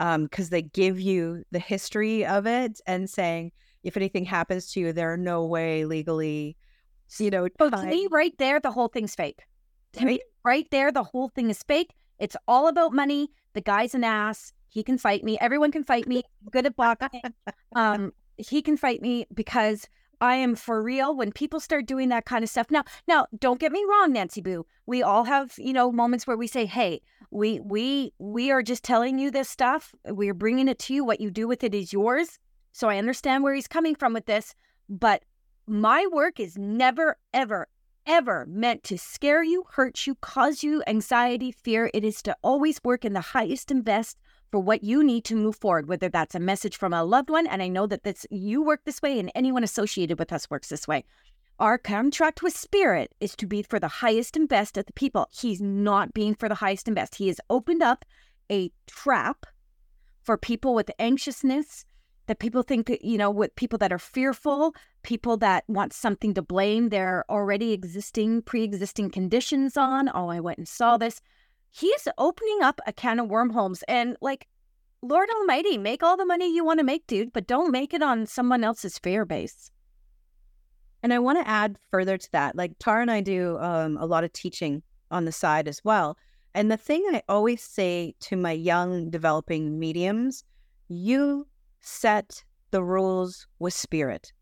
um, 0.00 0.24
because 0.24 0.50
they 0.50 0.62
give 0.62 0.98
you 0.98 1.44
the 1.50 1.58
history 1.58 2.26
of 2.26 2.46
it 2.46 2.80
and 2.86 3.08
saying 3.08 3.52
if 3.84 3.96
anything 3.96 4.24
happens 4.24 4.72
to 4.72 4.80
you, 4.80 4.92
there 4.92 5.12
are 5.12 5.16
no 5.16 5.44
way 5.44 5.84
legally, 5.84 6.56
you 7.18 7.30
know. 7.30 7.48
So 7.60 7.70
to 7.70 7.86
me, 7.86 8.08
right 8.10 8.36
there, 8.38 8.58
the 8.58 8.70
whole 8.70 8.88
thing's 8.88 9.14
fake. 9.14 9.42
To 9.92 10.04
me, 10.06 10.20
right 10.42 10.66
there, 10.70 10.90
the 10.90 11.04
whole 11.04 11.28
thing 11.28 11.50
is 11.50 11.62
fake. 11.62 11.92
It's 12.18 12.36
all 12.48 12.66
about 12.66 12.92
money. 12.92 13.28
The 13.52 13.60
guy's 13.60 13.94
an 13.94 14.04
ass. 14.04 14.52
He 14.74 14.82
can 14.82 14.98
fight 14.98 15.22
me. 15.22 15.38
Everyone 15.40 15.70
can 15.70 15.84
fight 15.84 16.08
me. 16.08 16.16
I'm 16.16 16.50
good 16.50 16.66
at 16.66 16.74
boxing. 16.74 17.22
um, 17.76 18.12
he 18.36 18.60
can 18.60 18.76
fight 18.76 19.00
me 19.00 19.24
because 19.32 19.86
I 20.20 20.34
am 20.34 20.56
for 20.56 20.82
real. 20.82 21.16
When 21.16 21.30
people 21.30 21.60
start 21.60 21.86
doing 21.86 22.08
that 22.08 22.24
kind 22.24 22.42
of 22.42 22.50
stuff, 22.50 22.72
now, 22.72 22.82
now, 23.06 23.28
don't 23.38 23.60
get 23.60 23.70
me 23.70 23.84
wrong, 23.88 24.12
Nancy 24.12 24.40
Boo. 24.40 24.66
We 24.86 25.00
all 25.00 25.22
have, 25.22 25.54
you 25.58 25.72
know, 25.72 25.92
moments 25.92 26.26
where 26.26 26.36
we 26.36 26.48
say, 26.48 26.66
"Hey, 26.66 27.02
we, 27.30 27.60
we, 27.60 28.12
we 28.18 28.50
are 28.50 28.64
just 28.64 28.82
telling 28.82 29.16
you 29.16 29.30
this 29.30 29.48
stuff. 29.48 29.94
We 30.12 30.28
are 30.28 30.34
bringing 30.34 30.66
it 30.66 30.80
to 30.80 30.94
you. 30.94 31.04
What 31.04 31.20
you 31.20 31.30
do 31.30 31.46
with 31.46 31.62
it 31.62 31.72
is 31.72 31.92
yours." 31.92 32.40
So 32.72 32.88
I 32.88 32.98
understand 32.98 33.44
where 33.44 33.54
he's 33.54 33.68
coming 33.68 33.94
from 33.94 34.12
with 34.12 34.26
this, 34.26 34.56
but 34.88 35.22
my 35.68 36.04
work 36.10 36.40
is 36.40 36.58
never, 36.58 37.16
ever, 37.32 37.68
ever 38.06 38.44
meant 38.48 38.82
to 38.84 38.98
scare 38.98 39.44
you, 39.44 39.62
hurt 39.70 40.04
you, 40.04 40.16
cause 40.16 40.64
you 40.64 40.82
anxiety, 40.88 41.52
fear. 41.52 41.92
It 41.94 42.02
is 42.02 42.20
to 42.22 42.36
always 42.42 42.82
work 42.82 43.04
in 43.04 43.12
the 43.12 43.20
highest 43.20 43.70
and 43.70 43.84
best 43.84 44.18
for 44.54 44.60
what 44.60 44.84
you 44.84 45.02
need 45.02 45.24
to 45.24 45.34
move 45.34 45.56
forward, 45.56 45.88
whether 45.88 46.08
that's 46.08 46.36
a 46.36 46.38
message 46.38 46.76
from 46.76 46.92
a 46.92 47.02
loved 47.02 47.28
one. 47.28 47.44
And 47.44 47.60
I 47.60 47.66
know 47.66 47.88
that 47.88 48.04
this 48.04 48.24
you 48.30 48.62
work 48.62 48.82
this 48.84 49.02
way 49.02 49.18
and 49.18 49.32
anyone 49.34 49.64
associated 49.64 50.16
with 50.16 50.32
us 50.32 50.48
works 50.48 50.68
this 50.68 50.86
way. 50.86 51.02
Our 51.58 51.76
contract 51.76 52.40
with 52.40 52.56
Spirit 52.56 53.12
is 53.18 53.34
to 53.34 53.48
be 53.48 53.64
for 53.64 53.80
the 53.80 53.88
highest 53.88 54.36
and 54.36 54.48
best 54.48 54.76
of 54.76 54.86
the 54.86 54.92
people. 54.92 55.28
He's 55.32 55.60
not 55.60 56.14
being 56.14 56.36
for 56.36 56.48
the 56.48 56.54
highest 56.54 56.86
and 56.86 56.94
best. 56.94 57.16
He 57.16 57.26
has 57.26 57.40
opened 57.50 57.82
up 57.82 58.04
a 58.48 58.70
trap 58.86 59.44
for 60.22 60.38
people 60.38 60.72
with 60.72 60.88
anxiousness, 61.00 61.84
that 62.28 62.38
people 62.38 62.62
think 62.62 62.86
that, 62.86 63.04
you 63.04 63.18
know, 63.18 63.32
with 63.32 63.56
people 63.56 63.78
that 63.78 63.92
are 63.92 63.98
fearful, 63.98 64.72
people 65.02 65.36
that 65.38 65.64
want 65.66 65.92
something 65.92 66.32
to 66.34 66.42
blame 66.42 66.90
their 66.90 67.24
already 67.28 67.72
existing, 67.72 68.42
pre 68.42 68.62
existing 68.62 69.10
conditions 69.10 69.76
on. 69.76 70.08
Oh, 70.14 70.28
I 70.28 70.38
went 70.38 70.58
and 70.58 70.68
saw 70.68 70.96
this. 70.96 71.20
He's 71.76 72.06
opening 72.18 72.62
up 72.62 72.80
a 72.86 72.92
can 72.92 73.18
of 73.18 73.28
wormholes. 73.28 73.82
And 73.88 74.16
like, 74.20 74.46
Lord 75.02 75.28
Almighty, 75.28 75.76
make 75.76 76.04
all 76.04 76.16
the 76.16 76.24
money 76.24 76.54
you 76.54 76.64
want 76.64 76.78
to 76.78 76.84
make, 76.84 77.04
dude, 77.08 77.32
but 77.32 77.48
don't 77.48 77.72
make 77.72 77.92
it 77.92 78.00
on 78.00 78.26
someone 78.26 78.62
else's 78.62 78.96
fear 78.96 79.24
base. 79.24 79.72
And 81.02 81.12
I 81.12 81.18
want 81.18 81.38
to 81.38 81.48
add 81.48 81.76
further 81.90 82.16
to 82.16 82.28
that. 82.30 82.54
Like 82.54 82.74
Tara 82.78 83.02
and 83.02 83.10
I 83.10 83.22
do 83.22 83.58
um, 83.58 83.96
a 83.96 84.06
lot 84.06 84.22
of 84.22 84.32
teaching 84.32 84.84
on 85.10 85.24
the 85.24 85.32
side 85.32 85.66
as 85.66 85.82
well. 85.82 86.16
And 86.54 86.70
the 86.70 86.76
thing 86.76 87.04
I 87.10 87.22
always 87.28 87.64
say 87.64 88.14
to 88.20 88.36
my 88.36 88.52
young 88.52 89.10
developing 89.10 89.76
mediums, 89.76 90.44
you 90.86 91.44
set 91.80 92.44
the 92.70 92.84
rules 92.84 93.48
with 93.58 93.74
spirit, 93.74 94.32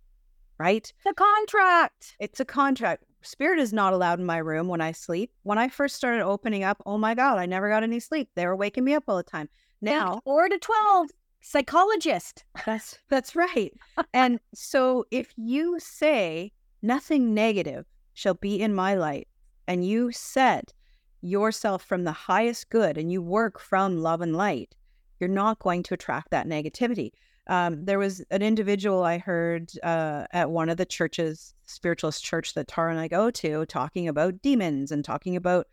right? 0.59 0.93
The 1.07 1.15
contract. 1.15 2.15
It's 2.21 2.41
a 2.41 2.45
contract. 2.45 3.05
Spirit 3.23 3.59
is 3.59 3.73
not 3.73 3.93
allowed 3.93 4.19
in 4.19 4.27
my 4.27 4.39
room 4.39 4.69
when 4.69 4.81
I 4.81 4.93
sleep. 4.93 5.33
When 5.43 5.59
I 5.59 5.69
first 5.69 5.97
started 5.97 6.23
opening 6.23 6.65
up, 6.65 6.83
oh 6.87 6.99
my 6.99 7.15
God, 7.15 7.39
I 7.39 7.47
never 7.47 7.69
got 7.69 7.83
any 7.83 8.01
sleep. 8.01 8.29
They 8.35 8.47
were 8.47 8.57
waking 8.57 8.85
me 8.85 8.95
up 8.95 9.05
all 9.09 9.17
the 9.17 9.23
time. 9.23 9.49
Now, 9.81 10.21
four 10.25 10.49
to 10.49 10.59
12, 10.59 11.09
psychologist. 11.41 12.45
that's 12.65 12.99
that's 13.09 13.35
right. 13.35 13.73
and 14.15 14.39
so 14.55 15.05
if 15.11 15.33
you 15.37 15.79
say 15.81 16.53
nothing 16.83 17.35
negative 17.35 17.87
shall 18.15 18.35
be 18.35 18.61
in 18.61 18.75
my 18.75 18.95
light 18.95 19.29
and 19.67 19.87
you 19.87 20.13
set 20.13 20.73
yourself 21.21 21.85
from 21.85 22.05
the 22.05 22.13
highest 22.13 22.69
good 22.71 22.99
and 22.99 23.11
you 23.13 23.23
work 23.23 23.59
from 23.59 23.99
love 23.99 24.21
and 24.21 24.37
light, 24.37 24.75
you're 25.21 25.29
not 25.29 25.59
going 25.61 25.83
to 25.85 25.95
attract 25.95 26.31
that 26.31 26.47
negativity. 26.47 27.11
Um, 27.49 27.85
there 27.85 27.99
was 27.99 28.25
an 28.31 28.43
individual 28.43 29.03
I 29.03 29.19
heard 29.19 29.71
uh, 29.83 30.27
at 30.33 30.51
one 30.51 30.69
of 30.69 30.77
the 30.77 30.87
churches, 30.87 31.55
spiritualist 31.73 32.23
church 32.25 32.55
that 32.55 32.69
Tara 32.69 32.91
and 32.91 33.01
I 33.01 33.09
go 33.09 33.31
to, 33.31 33.67
talking 33.67 34.09
about 34.09 34.43
demons 34.43 34.93
and 34.93 35.05
talking 35.05 35.37
about 35.37 35.67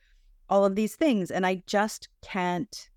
all 0.49 0.65
of 0.65 0.75
these 0.75 0.95
things. 0.95 1.31
And 1.31 1.45
I 1.45 1.61
just 1.67 2.09
can't 2.21 2.89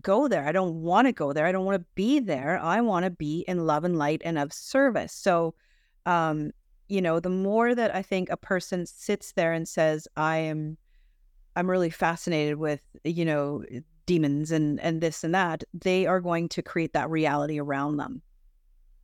go 0.00 0.28
there. 0.28 0.46
I 0.46 0.52
don't 0.52 0.82
want 0.82 1.06
to 1.08 1.12
go 1.12 1.32
there. 1.32 1.46
I 1.46 1.52
don't 1.52 1.64
want 1.64 1.80
to 1.80 1.86
be 1.94 2.20
there. 2.20 2.60
I 2.62 2.80
want 2.80 3.04
to 3.04 3.10
be 3.10 3.44
in 3.48 3.66
love 3.66 3.84
and 3.84 3.98
light 3.98 4.22
and 4.24 4.38
of 4.38 4.52
service. 4.52 5.12
So, 5.12 5.54
um, 6.06 6.52
you 6.88 7.02
know, 7.02 7.20
the 7.20 7.30
more 7.30 7.74
that 7.74 7.94
I 7.94 8.02
think 8.02 8.30
a 8.30 8.36
person 8.36 8.86
sits 8.86 9.32
there 9.32 9.52
and 9.52 9.66
says, 9.66 10.06
I 10.16 10.36
am, 10.38 10.76
I'm 11.56 11.68
really 11.68 11.90
fascinated 11.90 12.56
with, 12.56 12.80
you 13.04 13.24
know, 13.24 13.64
demons 14.06 14.50
and 14.50 14.80
and 14.80 15.00
this 15.02 15.22
and 15.22 15.34
that, 15.34 15.64
they 15.74 16.06
are 16.06 16.20
going 16.20 16.48
to 16.48 16.62
create 16.62 16.92
that 16.94 17.10
reality 17.10 17.58
around 17.58 17.98
them. 17.98 18.22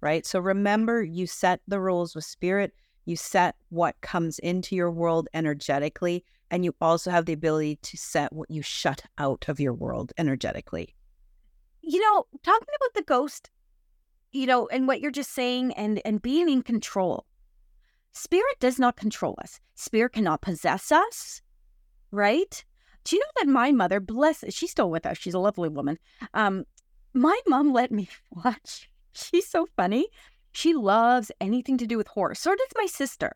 Right? 0.01 0.25
So 0.25 0.39
remember 0.39 1.03
you 1.03 1.27
set 1.27 1.61
the 1.67 1.81
rules 1.81 2.15
with 2.15 2.25
spirit, 2.25 2.75
you 3.05 3.17
set 3.17 3.57
what 3.69 4.01
comes 4.01 4.39
into 4.39 4.75
your 4.75 4.91
world 4.91 5.29
energetically, 5.35 6.25
and 6.51 6.65
you 6.65 6.75
also 6.81 7.11
have 7.11 7.27
the 7.27 7.33
ability 7.33 7.77
to 7.83 7.97
set 7.97 8.33
what 8.33 8.51
you 8.51 8.63
shut 8.63 9.03
out 9.19 9.47
of 9.49 9.61
your 9.61 9.75
world 9.75 10.13
energetically. 10.19 10.95
You 11.83 12.01
know, 12.01 12.27
talking 12.43 12.69
about 12.77 12.95
the 12.95 13.03
ghost, 13.03 13.51
you 14.33 14.47
know, 14.47 14.69
and 14.69 14.87
what 14.87 15.01
you're 15.01 15.11
just 15.11 15.33
saying 15.33 15.73
and 15.73 16.01
and 16.05 16.23
being 16.23 16.49
in 16.49 16.63
control. 16.63 17.27
Spirit 18.13 18.61
does 18.61 18.79
not 18.79 18.97
control 18.97 19.37
us. 19.43 19.61
Spirit 19.75 20.13
cannot 20.13 20.41
possess 20.41 20.93
us, 20.93 21.43
right? 22.13 22.65
Do 23.05 23.17
you 23.17 23.21
know 23.21 23.43
that 23.43 23.53
my 23.53 23.73
mother, 23.73 24.01
bless, 24.01 24.45
she's 24.55 24.71
still 24.71 24.91
with 24.91 25.05
us. 25.05 25.19
She's 25.19 25.35
a 25.35 25.39
lovely 25.39 25.69
woman. 25.69 25.99
Um, 26.33 26.65
my 27.13 27.39
mom 27.47 27.73
let 27.73 27.93
me 27.93 28.09
watch. 28.45 28.89
She's 29.13 29.47
so 29.47 29.67
funny. 29.77 30.09
She 30.55 30.73
loves 30.73 31.31
anything 31.41 31.77
to 31.79 31.87
do 31.87 31.97
with 31.97 32.09
horror. 32.09 32.35
So 32.35 32.55
does 32.55 32.69
my 32.77 32.87
sister. 32.87 33.33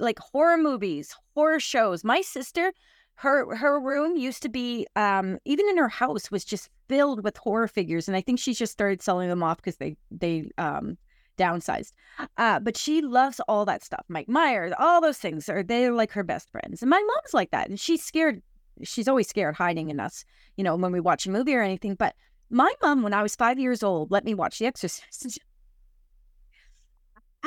Like 0.00 0.18
horror 0.18 0.58
movies, 0.58 1.14
horror 1.34 1.60
shows. 1.60 2.04
My 2.04 2.20
sister, 2.20 2.72
her 3.14 3.56
her 3.56 3.80
room 3.80 4.16
used 4.16 4.42
to 4.42 4.48
be, 4.48 4.86
um, 4.94 5.38
even 5.44 5.68
in 5.68 5.76
her 5.76 5.88
house, 5.88 6.30
was 6.30 6.44
just 6.44 6.68
filled 6.88 7.24
with 7.24 7.36
horror 7.36 7.68
figures. 7.68 8.06
And 8.06 8.16
I 8.16 8.20
think 8.20 8.38
she 8.38 8.54
just 8.54 8.72
started 8.72 9.02
selling 9.02 9.28
them 9.28 9.42
off 9.42 9.56
because 9.56 9.76
they 9.76 9.96
they 10.10 10.50
um 10.58 10.98
downsized. 11.36 11.92
Uh, 12.36 12.60
but 12.60 12.76
she 12.76 13.00
loves 13.00 13.40
all 13.48 13.64
that 13.64 13.84
stuff. 13.84 14.04
Mike 14.08 14.28
Myers, 14.28 14.72
all 14.78 15.00
those 15.00 15.18
things 15.18 15.48
are 15.48 15.62
they're 15.62 15.92
like 15.92 16.12
her 16.12 16.24
best 16.24 16.50
friends. 16.50 16.82
And 16.82 16.90
my 16.90 17.00
mom's 17.00 17.34
like 17.34 17.50
that. 17.50 17.68
And 17.68 17.78
she's 17.80 18.02
scared 18.02 18.42
she's 18.82 19.08
always 19.08 19.28
scared 19.28 19.54
hiding 19.54 19.90
in 19.90 20.00
us, 20.00 20.24
you 20.56 20.64
know, 20.64 20.76
when 20.76 20.92
we 20.92 21.00
watch 21.00 21.26
a 21.26 21.30
movie 21.30 21.54
or 21.54 21.62
anything. 21.62 21.94
But 21.94 22.14
my 22.50 22.72
mom, 22.82 23.02
when 23.02 23.14
I 23.14 23.22
was 23.22 23.36
five 23.36 23.58
years 23.58 23.82
old, 23.82 24.10
let 24.10 24.24
me 24.24 24.34
watch 24.34 24.58
The 24.58 24.66
Exorcist. 24.66 25.38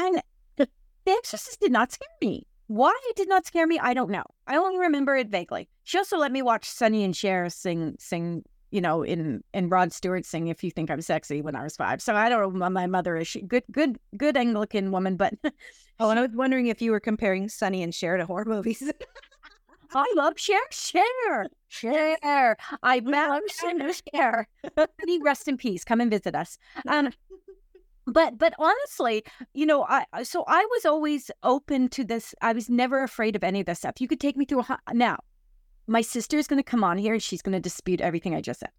And 0.01 0.21
The 0.57 0.67
Exorcist 1.07 1.59
did 1.59 1.71
not 1.71 1.91
scare 1.91 2.07
me. 2.21 2.45
Why 2.67 2.97
it 3.09 3.15
did 3.15 3.27
not 3.27 3.45
scare 3.45 3.67
me, 3.67 3.79
I 3.79 3.93
don't 3.93 4.09
know. 4.09 4.23
I 4.47 4.55
only 4.57 4.79
remember 4.79 5.15
it 5.15 5.29
vaguely. 5.29 5.67
She 5.83 5.97
also 5.97 6.17
let 6.17 6.31
me 6.31 6.41
watch 6.41 6.69
Sonny 6.69 7.03
and 7.03 7.15
Cher 7.15 7.49
sing, 7.49 7.95
sing, 7.99 8.43
you 8.71 8.79
know, 8.79 9.03
in 9.03 9.43
in 9.53 9.67
Rod 9.67 9.91
Stewart 9.91 10.25
sing 10.25 10.47
"If 10.47 10.63
You 10.63 10.71
Think 10.71 10.89
I'm 10.89 11.01
Sexy" 11.01 11.41
when 11.41 11.55
I 11.55 11.63
was 11.63 11.75
five. 11.75 12.01
So 12.01 12.15
I 12.15 12.29
don't 12.29 12.55
know. 12.55 12.69
My 12.69 12.87
mother 12.87 13.17
is 13.17 13.27
she 13.27 13.41
good, 13.41 13.63
good, 13.71 13.97
good 14.15 14.37
Anglican 14.37 14.91
woman, 14.91 15.17
but 15.17 15.33
Oh, 16.01 16.09
and 16.09 16.17
I 16.17 16.23
was 16.23 16.31
wondering 16.33 16.65
if 16.65 16.81
you 16.81 16.89
were 16.89 16.99
comparing 16.99 17.47
Sonny 17.47 17.83
and 17.83 17.93
Cher 17.93 18.17
to 18.17 18.25
horror 18.25 18.45
movies. 18.45 18.81
I 19.93 20.13
love 20.15 20.33
Cher, 20.39 20.59
Cher, 20.71 21.47
Cher. 21.67 22.57
I 22.81 22.99
love 23.05 23.41
Cher, 23.59 23.91
Cher. 24.11 24.47
Rest 25.21 25.47
in 25.47 25.57
peace. 25.57 25.83
Come 25.83 26.01
and 26.01 26.09
visit 26.09 26.33
us. 26.33 26.57
Um, 26.87 27.11
but 28.07 28.37
but 28.37 28.53
honestly, 28.57 29.23
you 29.53 29.65
know, 29.65 29.83
I 29.83 30.05
so 30.23 30.43
I 30.47 30.65
was 30.71 30.85
always 30.85 31.31
open 31.43 31.87
to 31.89 32.03
this. 32.03 32.33
I 32.41 32.53
was 32.53 32.69
never 32.69 33.03
afraid 33.03 33.35
of 33.35 33.43
any 33.43 33.59
of 33.59 33.65
this 33.65 33.79
stuff. 33.79 33.99
You 33.99 34.07
could 34.07 34.19
take 34.19 34.37
me 34.37 34.45
through 34.45 34.65
a 34.87 34.93
now. 34.93 35.17
My 35.87 36.01
sister 36.01 36.37
is 36.37 36.47
going 36.47 36.59
to 36.59 36.63
come 36.63 36.83
on 36.83 36.97
here 36.97 37.13
and 37.13 37.23
she's 37.23 37.41
going 37.41 37.53
to 37.53 37.59
dispute 37.59 38.01
everything 38.01 38.35
I 38.35 38.41
just 38.41 38.61
said 38.61 38.69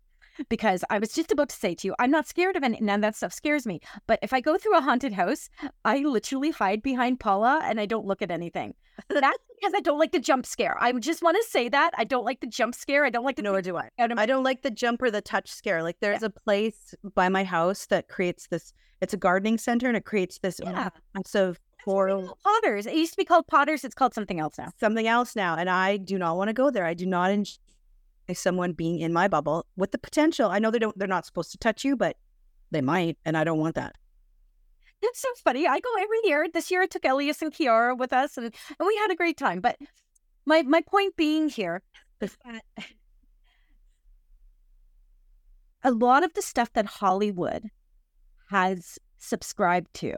because 0.49 0.85
I 0.91 0.99
was 0.99 1.13
just 1.13 1.33
about 1.33 1.49
to 1.51 1.57
say 1.57 1.75
to 1.75 1.89
you, 1.89 1.95
I'm 1.99 2.11
not 2.11 2.27
scared 2.27 2.57
of 2.57 2.63
any, 2.63 2.79
none 2.81 2.97
of 2.97 3.03
that 3.03 3.17
stuff 3.17 3.33
scares 3.33 3.67
me. 3.67 3.81
But 4.07 4.19
if 4.23 4.33
I 4.33 4.41
go 4.41 4.57
through 4.57 4.77
a 4.77 4.81
haunted 4.81 5.13
house, 5.13 5.49
I 5.85 5.99
literally 5.99 6.51
hide 6.51 6.83
behind 6.83 7.21
Paula 7.21 7.61
and 7.65 7.81
I 7.81 7.87
don't 7.87 8.07
look 8.07 8.23
at 8.23 8.31
anything. 8.31 8.75
That's 9.09 9.39
because 9.63 9.75
I 9.77 9.81
don't 9.81 9.99
like 9.99 10.11
the 10.11 10.19
jump 10.19 10.45
scare. 10.45 10.77
I 10.81 10.93
just 10.95 11.23
want 11.23 11.37
to 11.41 11.49
say 11.49 11.69
that. 11.69 11.93
I 11.97 12.03
don't 12.03 12.25
like 12.25 12.41
the 12.41 12.49
jump 12.49 12.75
scare. 12.75 13.05
I 13.05 13.11
don't 13.11 13.25
like 13.25 13.37
the. 13.37 13.43
Nor 13.43 13.63
do 13.63 13.77
I. 13.77 13.91
I 13.97 14.27
don't 14.27 14.43
like 14.43 14.63
the 14.63 14.71
jump 14.71 15.01
or 15.01 15.11
the 15.11 15.21
touch 15.21 15.51
scare. 15.51 15.83
Like 15.85 15.97
there's 16.01 16.23
yeah. 16.23 16.27
a 16.27 16.31
place 16.31 16.95
by 17.15 17.29
my 17.29 17.45
house 17.45 17.87
that 17.87 18.09
creates 18.09 18.49
this, 18.49 18.73
it's 19.01 19.15
a 19.15 19.17
gardening 19.17 19.59
center 19.59 19.87
and 19.87 19.97
it 19.97 20.05
creates 20.05 20.39
this 20.39 20.61
yeah. 20.63 20.91
massive 21.15 21.61
floral. 21.85 22.37
Potters. 22.43 22.87
It 22.87 22.95
used 22.95 23.13
to 23.13 23.17
be 23.17 23.25
called 23.25 23.47
Potters. 23.47 23.85
It's 23.85 23.95
called 23.95 24.15
something 24.15 24.41
else 24.41 24.59
now. 24.59 24.73
Something 24.81 25.07
else 25.07 25.37
now. 25.37 25.57
And 25.57 25.71
I 25.71 25.97
do 25.97 26.19
not 26.19 26.37
want 26.37 26.49
to 26.49 26.55
go 26.55 26.71
there. 26.71 26.85
I 26.85 26.95
do 26.95 27.07
not 27.07 27.31
enjoy 27.31 27.55
someone 28.35 28.73
being 28.73 28.99
in 28.99 29.13
my 29.13 29.29
bubble 29.29 29.67
with 29.77 29.93
the 29.93 29.99
potential. 29.99 30.51
I 30.51 30.59
know 30.59 30.73
they 30.73 30.81
don't 30.81 30.99
they're 30.99 31.07
not 31.07 31.25
supposed 31.25 31.53
to 31.53 31.59
touch 31.59 31.85
you, 31.85 31.97
but 31.97 32.17
they 32.73 32.81
might, 32.81 33.17
and 33.25 33.37
I 33.37 33.45
don't 33.45 33.59
want 33.59 33.77
that. 33.77 33.95
It's 35.03 35.21
so 35.21 35.29
funny. 35.43 35.67
I 35.67 35.81
go 35.81 35.89
every 36.01 36.19
year. 36.25 36.47
This 36.53 36.71
year 36.71 36.83
I 36.83 36.87
took 36.87 37.05
Elias 37.05 37.43
and 37.43 37.53
Kiara 37.53 37.97
with 37.97 38.13
us 38.13 38.37
and, 38.37 38.47
and 38.47 38.87
we 38.87 38.97
had 38.97 39.11
a 39.11 39.17
great 39.17 39.37
time. 39.37 39.61
But 39.61 39.77
my 40.47 40.63
my 40.63 40.81
point 40.81 41.17
being 41.17 41.49
here 41.49 41.83
is 42.21 42.37
that 42.45 42.65
a 45.83 45.91
lot 45.91 46.23
of 46.23 46.33
the 46.35 46.43
stuff 46.43 46.73
that 46.75 46.87
Hollywood 46.87 47.69
has 48.51 48.99
subscribed 49.19 49.93
to 49.95 50.15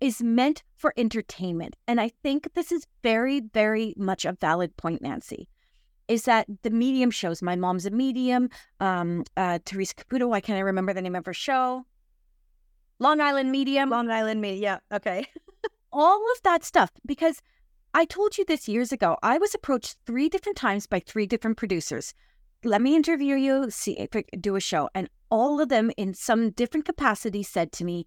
is 0.00 0.22
meant 0.22 0.62
for 0.76 0.92
entertainment. 0.96 1.76
And 1.86 2.00
I 2.00 2.10
think 2.22 2.52
this 2.54 2.72
is 2.72 2.86
very, 3.02 3.40
very 3.40 3.94
much 3.96 4.24
a 4.24 4.32
valid 4.32 4.76
point, 4.76 5.02
Nancy 5.02 5.46
is 6.10 6.24
that 6.24 6.44
the 6.62 6.70
medium 6.70 7.12
shows. 7.12 7.40
My 7.40 7.54
mom's 7.54 7.86
a 7.86 7.90
medium. 7.90 8.50
Um, 8.80 9.24
uh, 9.36 9.60
Teresa 9.64 9.94
Caputo, 9.94 10.28
why 10.28 10.40
can't 10.40 10.56
I 10.56 10.62
remember 10.62 10.92
the 10.92 11.00
name 11.00 11.14
of 11.14 11.24
her 11.24 11.32
show? 11.32 11.86
Long 13.00 13.20
Island 13.20 13.50
Medium. 13.50 13.90
Long 13.90 14.10
Island 14.10 14.40
Medium. 14.40 14.62
Yeah. 14.62 14.78
Okay. 14.96 15.26
All 15.92 16.22
of 16.32 16.42
that 16.44 16.62
stuff. 16.62 16.90
Because 17.04 17.42
I 17.94 18.04
told 18.04 18.38
you 18.38 18.44
this 18.44 18.68
years 18.68 18.92
ago. 18.92 19.16
I 19.22 19.38
was 19.38 19.54
approached 19.54 19.96
three 20.06 20.28
different 20.28 20.56
times 20.56 20.86
by 20.86 21.00
three 21.00 21.26
different 21.26 21.56
producers. 21.56 22.14
Let 22.62 22.82
me 22.82 22.94
interview 22.94 23.36
you, 23.36 23.70
see 23.70 24.06
do 24.38 24.54
a 24.54 24.60
show. 24.60 24.90
And 24.94 25.08
all 25.30 25.60
of 25.60 25.70
them, 25.70 25.90
in 25.96 26.12
some 26.12 26.50
different 26.50 26.84
capacity, 26.84 27.42
said 27.42 27.72
to 27.72 27.84
me, 27.84 28.06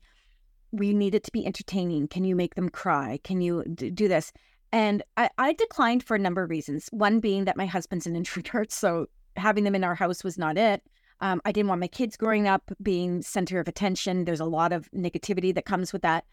We 0.71 0.93
need 0.93 1.15
it 1.15 1.23
to 1.23 1.31
be 1.31 1.45
entertaining. 1.45 2.07
Can 2.07 2.23
you 2.23 2.35
make 2.35 2.55
them 2.55 2.69
cry? 2.69 3.19
Can 3.23 3.41
you 3.41 3.63
d- 3.73 3.89
do 3.89 4.07
this? 4.07 4.31
And 4.71 5.03
I, 5.17 5.29
I 5.37 5.53
declined 5.53 6.03
for 6.03 6.15
a 6.15 6.19
number 6.19 6.43
of 6.43 6.49
reasons. 6.49 6.87
One 6.91 7.19
being 7.19 7.45
that 7.45 7.57
my 7.57 7.65
husband's 7.65 8.05
an 8.05 8.15
introvert, 8.21 8.71
so 8.71 9.07
having 9.35 9.63
them 9.63 9.75
in 9.75 9.83
our 9.83 9.95
house 9.95 10.23
was 10.23 10.37
not 10.37 10.57
it. 10.57 10.83
Um, 11.21 11.41
I 11.45 11.51
didn't 11.51 11.69
want 11.69 11.81
my 11.81 11.87
kids 11.87 12.17
growing 12.17 12.47
up 12.47 12.71
being 12.81 13.21
center 13.21 13.59
of 13.59 13.67
attention. 13.67 14.25
There's 14.25 14.39
a 14.39 14.45
lot 14.45 14.73
of 14.73 14.89
negativity 14.91 15.53
that 15.55 15.65
comes 15.65 15.93
with 15.93 16.01
that. 16.01 16.25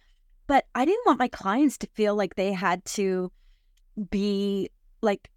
But 0.47 0.65
I 0.75 0.85
didn't 0.85 1.07
want 1.07 1.19
my 1.19 1.29
clients 1.29 1.79
to 1.79 1.87
feel 1.95 2.17
like 2.17 2.35
they 2.35 2.53
had 2.53 2.85
to 2.87 3.31
be 4.11 4.71
like 5.01 5.31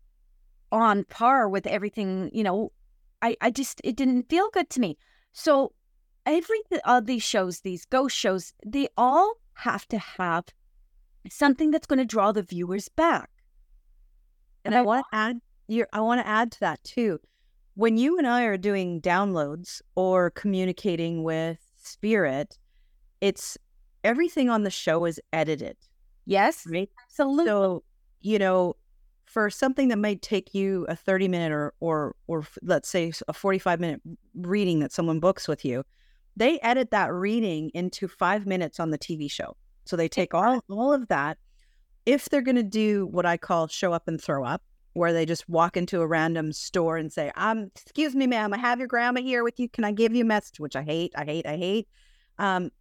on 0.72 1.04
par 1.06 1.48
with 1.48 1.68
everything, 1.68 2.32
you 2.34 2.44
know. 2.44 2.72
I, 3.22 3.38
I 3.40 3.52
just 3.52 3.80
it 3.84 3.96
didn't 3.96 4.30
feel 4.30 4.50
good 4.52 4.70
to 4.72 4.80
me. 4.82 4.98
So 5.32 5.74
every 6.26 6.60
of 6.84 7.06
these 7.06 7.24
shows, 7.24 7.62
these 7.62 7.86
ghost 7.86 8.16
shows, 8.16 8.54
they 8.66 8.88
all 8.98 9.36
have 9.54 9.88
to 9.90 9.98
have 9.98 10.46
something 11.30 11.72
that's 11.72 11.88
going 11.88 12.00
to 12.00 12.06
draw 12.06 12.32
the 12.32 12.44
viewers 12.44 12.90
back. 12.90 13.30
And 14.66 14.76
I 14.76 14.82
want 14.82 15.06
to 15.12 15.18
add 15.18 15.42
I 15.94 16.02
want 16.02 16.22
to 16.22 16.28
add 16.28 16.52
to 16.54 16.60
that 16.62 16.84
too. 16.84 17.20
When 17.76 17.98
you 17.98 18.18
and 18.18 18.28
I 18.28 18.44
are 18.44 18.58
doing 18.58 19.02
downloads 19.02 19.82
or 19.96 20.30
communicating 20.32 21.24
with 21.24 21.60
spirit, 21.78 22.58
it's 23.20 23.58
everything 24.04 24.50
on 24.50 24.64
the 24.64 24.70
show 24.70 25.06
is 25.06 25.20
edited. 25.32 25.78
Yes. 26.26 26.66
Right? 26.70 26.90
Absolutely. 27.06 27.46
So, 27.46 27.84
you 28.22 28.38
know, 28.38 28.76
for 29.26 29.50
something 29.50 29.88
that 29.88 29.98
might 29.98 30.22
take 30.22 30.54
you 30.54 30.86
a 30.88 30.96
30 30.96 31.28
minute 31.28 31.52
or 31.52 31.74
or 31.80 32.16
or 32.28 32.46
let's 32.62 32.88
say 32.88 33.12
a 33.28 33.34
45 33.34 33.80
minute 33.80 34.02
reading 34.36 34.80
that 34.80 34.92
someone 34.92 35.20
books 35.20 35.48
with 35.48 35.66
you, 35.66 35.84
they 36.36 36.60
edit 36.60 36.92
that 36.92 37.12
reading 37.12 37.72
into 37.74 38.08
5 38.08 38.46
minutes 38.46 38.80
on 38.80 38.92
the 38.92 38.98
TV 38.98 39.30
show. 39.30 39.58
So 39.86 39.96
they 39.96 40.08
take 40.08 40.34
all 40.34 40.62
all 40.70 40.94
of 40.94 41.08
that. 41.08 41.38
If 42.06 42.26
they're 42.26 42.42
going 42.42 42.58
to 42.58 42.64
do 42.64 43.08
what 43.08 43.26
I 43.26 43.38
call 43.38 43.68
show 43.68 43.94
up 43.94 44.08
and 44.08 44.22
throw 44.22 44.44
up, 44.44 44.62
where 44.94 45.14
they 45.14 45.26
just 45.26 45.48
walk 45.50 45.76
into 45.76 46.02
a 46.02 46.08
random 46.08 46.52
store 46.52 46.98
and 46.98 47.12
say, 47.12 47.32
"Um, 47.36 47.72
excuse 47.76 48.16
me, 48.16 48.28
ma'am, 48.28 48.54
I 48.54 48.58
have 48.58 48.80
your 48.80 48.88
grandma 48.88 49.22
here 49.22 49.44
with 49.44 49.60
you. 49.60 49.70
Can 49.70 49.84
I 49.84 49.92
give 49.92 50.14
you 50.16 50.24
a 50.24 50.28
message?" 50.28 50.60
Which 50.60 50.76
I 50.76 50.84
hate, 50.84 51.14
I 51.16 51.26
hate, 51.26 51.46
I 51.46 51.58
hate. 51.58 51.88
Um, 52.38 52.72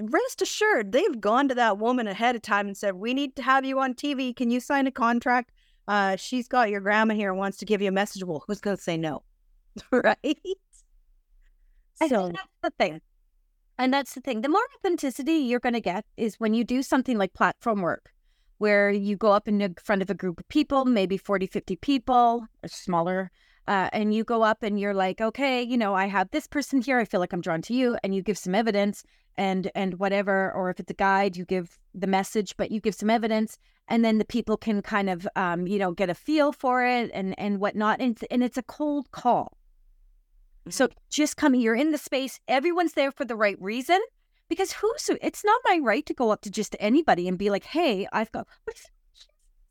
rest 0.00 0.42
assured, 0.42 0.92
they've 0.92 1.20
gone 1.20 1.48
to 1.48 1.54
that 1.54 1.78
woman 1.78 2.06
ahead 2.06 2.36
of 2.36 2.42
time 2.42 2.66
and 2.66 2.76
said, 2.76 2.94
"We 2.94 3.14
need 3.14 3.36
to 3.36 3.42
have 3.42 3.64
you 3.64 3.78
on 3.80 3.94
TV. 3.94 4.34
Can 4.34 4.50
you 4.50 4.60
sign 4.60 4.86
a 4.86 4.92
contract?" 4.92 5.52
Uh, 5.88 6.16
she's 6.16 6.48
got 6.48 6.70
your 6.70 6.80
grandma 6.80 7.14
here 7.14 7.30
and 7.30 7.38
wants 7.38 7.58
to 7.58 7.64
give 7.64 7.82
you 7.82 7.88
a 7.88 7.92
message. 7.92 8.24
Well, 8.24 8.44
who's 8.46 8.60
going 8.60 8.76
to 8.76 8.82
say 8.82 8.96
no, 8.96 9.22
right? 9.90 10.36
So 12.08 12.28
that's 12.28 12.48
the 12.62 12.70
thing. 12.78 13.00
And 13.78 13.92
that's 13.92 14.14
the 14.14 14.20
thing. 14.20 14.42
The 14.42 14.48
more 14.48 14.62
authenticity 14.76 15.32
you're 15.34 15.60
going 15.60 15.72
to 15.72 15.80
get 15.80 16.04
is 16.16 16.38
when 16.38 16.54
you 16.54 16.62
do 16.62 16.82
something 16.82 17.18
like 17.18 17.32
platform 17.32 17.80
work, 17.80 18.12
where 18.62 18.90
you 18.92 19.16
go 19.16 19.32
up 19.32 19.48
in 19.48 19.74
front 19.82 20.02
of 20.02 20.08
a 20.08 20.14
group 20.14 20.38
of 20.38 20.46
people, 20.46 20.84
maybe 20.84 21.16
40, 21.16 21.48
50 21.48 21.74
people 21.74 22.46
or 22.62 22.68
smaller, 22.68 23.28
uh, 23.66 23.88
and 23.92 24.14
you 24.14 24.22
go 24.22 24.42
up 24.42 24.62
and 24.62 24.78
you're 24.78 24.94
like, 24.94 25.20
okay, 25.20 25.60
you 25.60 25.76
know, 25.76 25.94
I 25.94 26.06
have 26.06 26.30
this 26.30 26.46
person 26.46 26.80
here. 26.80 27.00
I 27.00 27.04
feel 27.04 27.18
like 27.18 27.32
I'm 27.32 27.40
drawn 27.40 27.60
to 27.62 27.74
you. 27.74 27.98
And 28.04 28.14
you 28.14 28.22
give 28.22 28.38
some 28.38 28.54
evidence 28.54 29.02
and 29.36 29.68
and 29.74 29.98
whatever. 29.98 30.52
Or 30.52 30.70
if 30.70 30.78
it's 30.78 30.92
a 30.92 30.94
guide, 30.94 31.36
you 31.36 31.44
give 31.44 31.76
the 31.92 32.06
message, 32.06 32.56
but 32.56 32.70
you 32.70 32.80
give 32.80 32.94
some 32.94 33.10
evidence. 33.10 33.58
And 33.88 34.04
then 34.04 34.18
the 34.18 34.24
people 34.24 34.56
can 34.56 34.80
kind 34.80 35.10
of, 35.10 35.26
um, 35.34 35.66
you 35.66 35.80
know, 35.80 35.90
get 35.90 36.08
a 36.08 36.14
feel 36.14 36.52
for 36.52 36.86
it 36.86 37.10
and, 37.12 37.36
and 37.40 37.58
whatnot. 37.58 38.00
And, 38.00 38.16
and 38.30 38.44
it's 38.44 38.58
a 38.58 38.62
cold 38.62 39.10
call. 39.10 39.56
So 40.68 40.88
just 41.10 41.36
coming, 41.36 41.60
you're 41.60 41.74
in 41.74 41.90
the 41.90 41.98
space, 41.98 42.38
everyone's 42.46 42.92
there 42.92 43.10
for 43.10 43.24
the 43.24 43.34
right 43.34 43.60
reason. 43.60 44.00
Because 44.52 44.74
who's 44.74 45.08
it's 45.22 45.42
not 45.46 45.62
my 45.64 45.80
right 45.82 46.04
to 46.04 46.12
go 46.12 46.30
up 46.30 46.42
to 46.42 46.50
just 46.50 46.76
anybody 46.78 47.26
and 47.26 47.38
be 47.38 47.48
like, 47.48 47.64
hey, 47.64 48.06
I've 48.12 48.30
got 48.32 48.46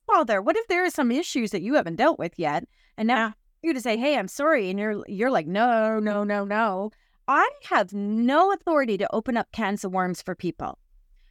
father, 0.07 0.41
what 0.41 0.57
if 0.57 0.67
there 0.69 0.83
are 0.83 0.89
some 0.89 1.11
issues 1.11 1.51
that 1.51 1.61
you 1.61 1.75
haven't 1.75 1.97
dealt 1.97 2.17
with 2.17 2.33
yet? 2.39 2.67
And 2.97 3.07
now 3.07 3.35
you 3.61 3.75
to 3.75 3.79
say, 3.79 3.95
hey, 3.95 4.17
I'm 4.17 4.27
sorry, 4.27 4.71
and 4.71 4.79
you're 4.79 5.03
you're 5.07 5.29
like, 5.29 5.45
no, 5.45 5.99
no, 5.99 6.23
no, 6.23 6.43
no. 6.45 6.89
I 7.27 7.47
have 7.69 7.93
no 7.93 8.51
authority 8.53 8.97
to 8.97 9.13
open 9.13 9.37
up 9.37 9.51
cans 9.51 9.85
of 9.85 9.91
worms 9.91 10.23
for 10.23 10.33
people. 10.33 10.79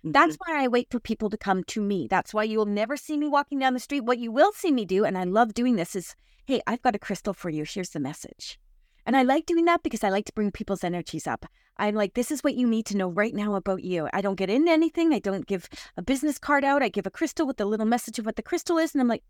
Mm-hmm. 0.04 0.12
That's 0.12 0.36
why 0.36 0.62
I 0.62 0.68
wait 0.68 0.86
for 0.88 1.00
people 1.00 1.28
to 1.28 1.36
come 1.36 1.64
to 1.64 1.82
me. 1.82 2.06
That's 2.08 2.32
why 2.32 2.44
you 2.44 2.56
will 2.56 2.66
never 2.66 2.96
see 2.96 3.18
me 3.18 3.26
walking 3.26 3.58
down 3.58 3.74
the 3.74 3.80
street. 3.80 4.04
What 4.04 4.20
you 4.20 4.30
will 4.30 4.52
see 4.52 4.70
me 4.70 4.84
do, 4.84 5.04
and 5.04 5.18
I 5.18 5.24
love 5.24 5.54
doing 5.54 5.74
this, 5.74 5.96
is 5.96 6.14
hey, 6.46 6.62
I've 6.68 6.82
got 6.82 6.94
a 6.94 7.00
crystal 7.00 7.34
for 7.34 7.50
you. 7.50 7.64
Here's 7.66 7.90
the 7.90 7.98
message. 7.98 8.60
And 9.06 9.16
I 9.16 9.22
like 9.22 9.46
doing 9.46 9.64
that 9.64 9.82
because 9.82 10.04
I 10.04 10.10
like 10.10 10.26
to 10.26 10.32
bring 10.32 10.50
people's 10.50 10.84
energies 10.84 11.26
up. 11.26 11.46
I'm 11.76 11.94
like, 11.94 12.14
this 12.14 12.30
is 12.30 12.44
what 12.44 12.54
you 12.54 12.66
need 12.66 12.86
to 12.86 12.96
know 12.96 13.08
right 13.08 13.34
now 13.34 13.54
about 13.54 13.82
you. 13.82 14.08
I 14.12 14.20
don't 14.20 14.34
get 14.34 14.50
into 14.50 14.70
anything. 14.70 15.14
I 15.14 15.18
don't 15.18 15.46
give 15.46 15.68
a 15.96 16.02
business 16.02 16.38
card 16.38 16.64
out. 16.64 16.82
I 16.82 16.88
give 16.88 17.06
a 17.06 17.10
crystal 17.10 17.46
with 17.46 17.60
a 17.60 17.64
little 17.64 17.86
message 17.86 18.18
of 18.18 18.26
what 18.26 18.36
the 18.36 18.42
crystal 18.42 18.78
is. 18.78 18.94
And 18.94 19.00
I'm 19.00 19.08
like, 19.08 19.22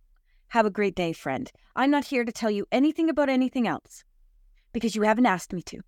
have 0.48 0.66
a 0.66 0.70
great 0.70 0.96
day, 0.96 1.12
friend. 1.12 1.50
I'm 1.76 1.90
not 1.90 2.04
here 2.04 2.24
to 2.24 2.32
tell 2.32 2.50
you 2.50 2.66
anything 2.72 3.08
about 3.08 3.28
anything 3.28 3.68
else 3.68 4.04
because 4.72 4.96
you 4.96 5.02
haven't 5.02 5.26
asked 5.26 5.52
me 5.52 5.62
to. 5.62 5.80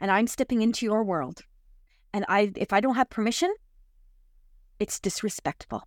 And 0.00 0.10
I'm 0.10 0.28
stepping 0.28 0.62
into 0.62 0.86
your 0.86 1.02
world. 1.02 1.42
And 2.12 2.24
I 2.28 2.52
if 2.54 2.72
I 2.72 2.80
don't 2.80 2.94
have 2.94 3.10
permission, 3.10 3.52
it's 4.78 5.00
disrespectful. 5.00 5.82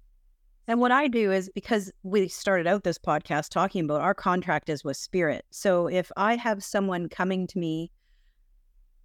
And 0.69 0.79
what 0.79 0.91
I 0.91 1.07
do 1.07 1.31
is 1.31 1.49
because 1.55 1.91
we 2.03 2.27
started 2.27 2.67
out 2.67 2.83
this 2.83 2.99
podcast 2.99 3.49
talking 3.49 3.85
about 3.85 4.01
our 4.01 4.13
contract 4.13 4.69
is 4.69 4.83
with 4.83 4.97
spirit. 4.97 5.43
So 5.49 5.87
if 5.87 6.11
I 6.15 6.35
have 6.35 6.63
someone 6.63 7.09
coming 7.09 7.47
to 7.47 7.57
me 7.57 7.91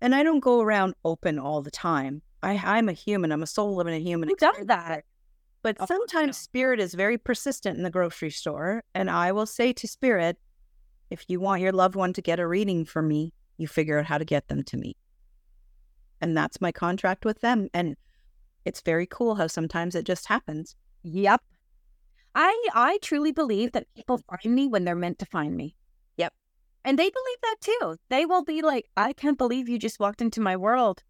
and 0.03 0.15
I 0.15 0.23
don't 0.23 0.41
go 0.41 0.61
around 0.61 0.93
open 1.07 1.39
all 1.39 1.63
the 1.63 1.71
time. 1.71 2.21
I, 2.43 2.61
I'm 2.63 2.91
a 2.91 2.93
human. 2.93 3.33
I'm 3.33 3.43
a 3.43 3.47
soul 3.47 3.77
living 3.77 3.95
a 3.95 3.99
human. 3.99 4.29
Who 4.29 4.37
does 4.37 4.67
that? 4.67 5.07
But 5.63 5.79
oh, 5.81 5.87
sometimes 5.87 6.37
spirit 6.37 6.81
is 6.81 6.93
very 6.93 7.17
persistent 7.17 7.79
in 7.79 7.83
the 7.83 7.91
grocery 7.91 8.29
store. 8.29 8.85
And 8.95 9.11
I 9.11 9.33
will 9.33 9.47
say 9.47 9.73
to 9.73 9.89
spirit, 9.89 10.37
if 11.09 11.25
you 11.29 11.41
want 11.41 11.63
your 11.63 11.73
loved 11.73 11.95
one 11.97 12.13
to 12.13 12.21
get 12.21 12.41
a 12.41 12.47
reading 12.47 12.85
from 12.85 13.09
me, 13.09 13.33
you 13.57 13.69
figure 13.69 13.99
out 13.99 14.05
how 14.05 14.19
to 14.19 14.27
get 14.27 14.49
them 14.49 14.65
to 14.65 14.77
me. 14.77 14.99
And 16.21 16.37
that's 16.37 16.61
my 16.61 16.73
contract 16.73 17.25
with 17.25 17.41
them. 17.41 17.71
And 17.73 17.97
it's 18.67 18.83
very 18.83 19.07
cool 19.07 19.37
how 19.37 19.47
sometimes 19.47 19.95
it 19.95 20.05
just 20.05 20.27
happens. 20.27 20.77
Yep. 21.05 21.41
I 22.35 22.69
I 22.75 22.99
truly 23.03 23.33
believe 23.33 23.73
that 23.73 23.93
people 23.95 24.21
find 24.29 24.55
me 24.55 24.67
when 24.67 24.85
they're 24.85 24.97
meant 24.97 25.19
to 25.21 25.27
find 25.27 25.57
me. 25.57 25.77
Yep. 26.17 26.33
And 26.85 26.99
they 26.99 27.11
believe 27.11 27.39
that 27.43 27.57
too. 27.61 27.97
They 28.11 28.27
will 28.27 28.45
be 28.45 28.63
like, 28.63 28.89
I 28.97 29.13
can't 29.13 29.39
believe 29.39 29.69
you 29.69 29.79
just 29.79 30.01
walked 30.01 30.21
into 30.21 30.41
my 30.41 30.57
world. 30.57 31.03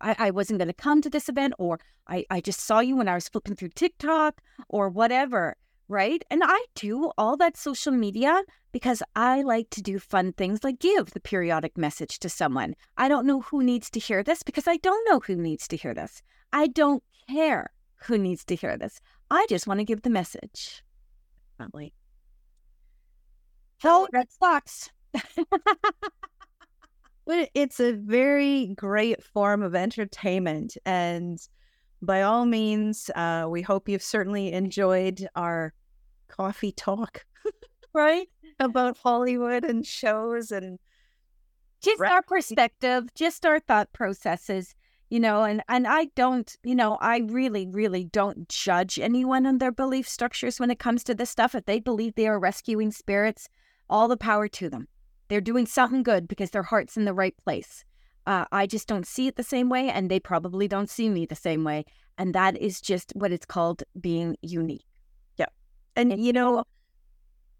I, 0.00 0.16
I 0.18 0.30
wasn't 0.30 0.58
going 0.58 0.68
to 0.68 0.74
come 0.74 1.02
to 1.02 1.10
this 1.10 1.28
event, 1.28 1.54
or 1.58 1.78
I, 2.08 2.24
I 2.30 2.40
just 2.40 2.60
saw 2.60 2.80
you 2.80 2.96
when 2.96 3.08
I 3.08 3.14
was 3.14 3.28
flipping 3.28 3.54
through 3.54 3.70
TikTok 3.70 4.40
or 4.68 4.88
whatever, 4.88 5.56
right? 5.88 6.24
And 6.30 6.42
I 6.44 6.64
do 6.74 7.12
all 7.18 7.36
that 7.36 7.56
social 7.56 7.92
media 7.92 8.42
because 8.72 9.02
I 9.14 9.42
like 9.42 9.68
to 9.70 9.82
do 9.82 9.98
fun 9.98 10.32
things 10.32 10.64
like 10.64 10.78
give 10.78 11.10
the 11.10 11.20
periodic 11.20 11.76
message 11.76 12.18
to 12.20 12.28
someone. 12.28 12.74
I 12.96 13.08
don't 13.08 13.26
know 13.26 13.40
who 13.42 13.62
needs 13.62 13.90
to 13.90 14.00
hear 14.00 14.22
this 14.22 14.42
because 14.42 14.66
I 14.66 14.78
don't 14.78 15.06
know 15.08 15.20
who 15.20 15.36
needs 15.36 15.68
to 15.68 15.76
hear 15.76 15.92
this. 15.92 16.22
I 16.52 16.68
don't 16.68 17.02
care 17.28 17.70
who 17.96 18.16
needs 18.16 18.44
to 18.46 18.56
hear 18.56 18.76
this. 18.78 19.00
I 19.30 19.46
just 19.48 19.66
want 19.66 19.80
to 19.80 19.84
give 19.84 20.02
the 20.02 20.10
message. 20.10 20.82
Probably. 21.56 21.92
Hell, 23.78 24.08
that 24.12 24.28
sucks. 24.32 24.90
But 27.30 27.48
it's 27.54 27.78
a 27.78 27.92
very 27.92 28.74
great 28.74 29.22
form 29.22 29.62
of 29.62 29.76
entertainment. 29.76 30.76
And 30.84 31.38
by 32.02 32.22
all 32.22 32.44
means, 32.44 33.08
uh, 33.14 33.46
we 33.48 33.62
hope 33.62 33.88
you've 33.88 34.02
certainly 34.02 34.52
enjoyed 34.52 35.28
our 35.36 35.72
coffee 36.26 36.72
talk, 36.72 37.24
right? 37.94 38.26
About 38.58 38.98
Hollywood 38.98 39.64
and 39.64 39.86
shows 39.86 40.50
and 40.50 40.80
just 41.80 42.02
our 42.02 42.22
perspective, 42.26 43.14
just 43.14 43.46
our 43.46 43.60
thought 43.60 43.92
processes, 43.92 44.74
you 45.10 45.18
know, 45.18 45.42
and, 45.42 45.62
and 45.68 45.86
I 45.86 46.06
don't, 46.14 46.56
you 46.62 46.74
know, 46.74 46.96
I 47.00 47.18
really, 47.18 47.66
really 47.66 48.04
don't 48.04 48.48
judge 48.48 48.98
anyone 48.98 49.44
on 49.44 49.58
their 49.58 49.72
belief 49.72 50.08
structures 50.08 50.60
when 50.60 50.70
it 50.70 50.78
comes 50.78 51.02
to 51.04 51.14
this 51.14 51.30
stuff. 51.30 51.54
If 51.54 51.66
they 51.66 51.80
believe 51.80 52.14
they 52.14 52.28
are 52.28 52.38
rescuing 52.38 52.92
spirits, 52.92 53.48
all 53.88 54.06
the 54.06 54.16
power 54.16 54.46
to 54.48 54.70
them. 54.70 54.86
They're 55.28 55.40
doing 55.40 55.66
something 55.66 56.04
good 56.04 56.28
because 56.28 56.50
their 56.50 56.62
heart's 56.62 56.96
in 56.96 57.04
the 57.04 57.12
right 57.12 57.36
place. 57.44 57.84
Uh, 58.26 58.44
I 58.52 58.66
just 58.66 58.86
don't 58.86 59.06
see 59.06 59.26
it 59.26 59.36
the 59.36 59.42
same 59.42 59.68
way, 59.68 59.90
and 59.90 60.08
they 60.08 60.20
probably 60.20 60.68
don't 60.68 60.88
see 60.88 61.08
me 61.08 61.26
the 61.26 61.34
same 61.34 61.64
way. 61.64 61.84
And 62.16 62.34
that 62.34 62.56
is 62.56 62.80
just 62.80 63.12
what 63.16 63.32
it's 63.32 63.46
called 63.46 63.82
being 64.00 64.36
unique. 64.42 64.84
Yeah. 65.36 65.46
And, 65.96 66.12
and 66.12 66.24
you 66.24 66.32
know, 66.32 66.64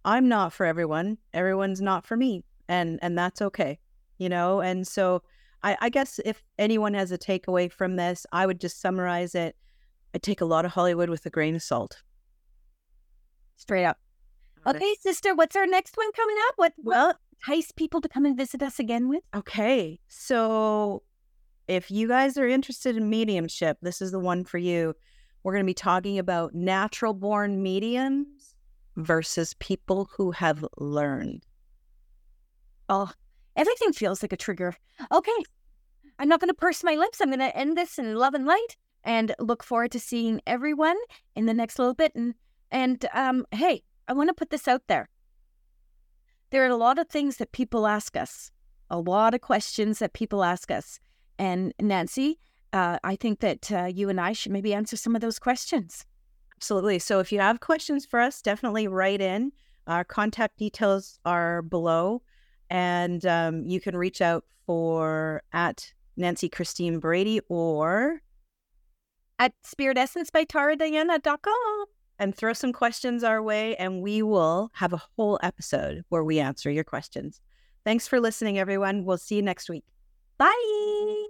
I'm 0.04 0.28
not 0.28 0.52
for 0.52 0.66
everyone. 0.66 1.18
Everyone's 1.34 1.80
not 1.80 2.06
for 2.06 2.16
me. 2.16 2.44
And 2.68 3.00
and 3.02 3.18
that's 3.18 3.42
okay. 3.42 3.78
You 4.18 4.28
know, 4.28 4.60
and 4.60 4.86
so 4.86 5.22
I, 5.62 5.76
I 5.80 5.88
guess 5.88 6.20
if 6.24 6.42
anyone 6.58 6.94
has 6.94 7.12
a 7.12 7.18
takeaway 7.18 7.70
from 7.70 7.96
this, 7.96 8.26
I 8.32 8.46
would 8.46 8.60
just 8.60 8.80
summarize 8.80 9.34
it. 9.34 9.56
I 10.14 10.18
take 10.18 10.40
a 10.40 10.44
lot 10.44 10.64
of 10.64 10.72
Hollywood 10.72 11.10
with 11.10 11.24
a 11.26 11.30
grain 11.30 11.54
of 11.54 11.62
salt. 11.62 12.02
Straight 13.56 13.84
up. 13.84 13.98
Okay, 14.66 14.94
sister, 15.00 15.34
what's 15.34 15.56
our 15.56 15.66
next 15.66 15.96
one 15.96 16.12
coming 16.12 16.36
up? 16.48 16.54
What 16.56 16.72
well 16.78 17.14
entice 17.46 17.72
people 17.72 18.00
to 18.00 18.08
come 18.08 18.26
and 18.26 18.36
visit 18.36 18.62
us 18.62 18.78
again 18.78 19.08
with? 19.08 19.22
Okay. 19.34 19.98
So 20.08 21.02
if 21.68 21.90
you 21.90 22.08
guys 22.08 22.36
are 22.36 22.48
interested 22.48 22.96
in 22.96 23.08
mediumship, 23.08 23.78
this 23.80 24.02
is 24.02 24.10
the 24.10 24.18
one 24.18 24.44
for 24.44 24.58
you. 24.58 24.94
We're 25.42 25.52
going 25.52 25.64
to 25.64 25.70
be 25.70 25.74
talking 25.74 26.18
about 26.18 26.54
natural 26.54 27.14
born 27.14 27.62
mediums 27.62 28.54
versus 28.96 29.54
people 29.54 30.10
who 30.14 30.32
have 30.32 30.64
learned. 30.76 31.46
Oh, 32.88 33.10
everything 33.60 33.92
feels 33.92 34.22
like 34.22 34.32
a 34.32 34.36
trigger. 34.36 34.74
Okay. 35.12 35.40
I'm 36.18 36.28
not 36.28 36.40
going 36.40 36.48
to 36.48 36.54
purse 36.54 36.82
my 36.82 36.96
lips. 36.96 37.20
I'm 37.20 37.28
going 37.28 37.40
to 37.40 37.56
end 37.56 37.76
this 37.76 37.98
in 37.98 38.14
love 38.14 38.34
and 38.34 38.46
light 38.46 38.76
and 39.04 39.34
look 39.38 39.62
forward 39.62 39.92
to 39.92 40.00
seeing 40.00 40.40
everyone 40.46 40.96
in 41.36 41.46
the 41.46 41.54
next 41.54 41.78
little 41.78 41.94
bit. 41.94 42.12
And, 42.14 42.34
and 42.70 43.04
um, 43.12 43.46
hey, 43.52 43.82
I 44.08 44.12
want 44.14 44.28
to 44.28 44.34
put 44.34 44.50
this 44.50 44.66
out 44.66 44.82
there. 44.88 45.08
There 46.50 46.64
are 46.64 46.68
a 46.68 46.76
lot 46.76 46.98
of 46.98 47.08
things 47.08 47.36
that 47.36 47.52
people 47.52 47.86
ask 47.86 48.16
us, 48.16 48.50
a 48.88 48.98
lot 48.98 49.34
of 49.34 49.40
questions 49.40 49.98
that 50.00 50.14
people 50.14 50.42
ask 50.42 50.70
us. 50.70 50.98
And 51.38 51.72
Nancy, 51.80 52.38
uh, 52.72 52.98
I 53.04 53.16
think 53.16 53.40
that 53.40 53.70
uh, 53.70 53.84
you 53.84 54.08
and 54.08 54.20
I 54.20 54.32
should 54.32 54.52
maybe 54.52 54.74
answer 54.74 54.96
some 54.96 55.14
of 55.14 55.20
those 55.20 55.38
questions. 55.38 56.04
Absolutely. 56.56 56.98
So 56.98 57.20
if 57.20 57.32
you 57.32 57.40
have 57.40 57.60
questions 57.60 58.04
for 58.04 58.20
us, 58.20 58.42
definitely 58.42 58.88
write 58.88 59.20
in. 59.20 59.52
Our 59.86 60.04
contact 60.04 60.58
details 60.58 61.18
are 61.24 61.62
below, 61.62 62.22
and 62.70 63.26
um, 63.26 63.64
you 63.64 63.80
can 63.80 63.96
reach 63.96 64.20
out 64.20 64.44
for 64.66 65.42
at 65.52 65.92
Nancy 66.16 66.48
Christine 66.48 66.98
Brady 66.98 67.40
or 67.48 68.20
at 69.38 69.52
Spirit 69.64 69.98
Essence 69.98 70.30
by 70.30 70.44
and 72.18 72.34
throw 72.34 72.52
some 72.52 72.72
questions 72.72 73.24
our 73.24 73.42
way, 73.42 73.74
and 73.76 74.02
we 74.02 74.22
will 74.22 74.70
have 74.74 74.92
a 74.92 75.02
whole 75.16 75.40
episode 75.42 76.04
where 76.10 76.22
we 76.22 76.38
answer 76.38 76.70
your 76.70 76.84
questions. 76.84 77.40
Thanks 77.84 78.06
for 78.06 78.20
listening, 78.20 78.58
everyone. 78.58 79.04
We'll 79.04 79.18
see 79.18 79.36
you 79.36 79.42
next 79.42 79.70
week. 79.70 79.84
Bye. 80.38 81.29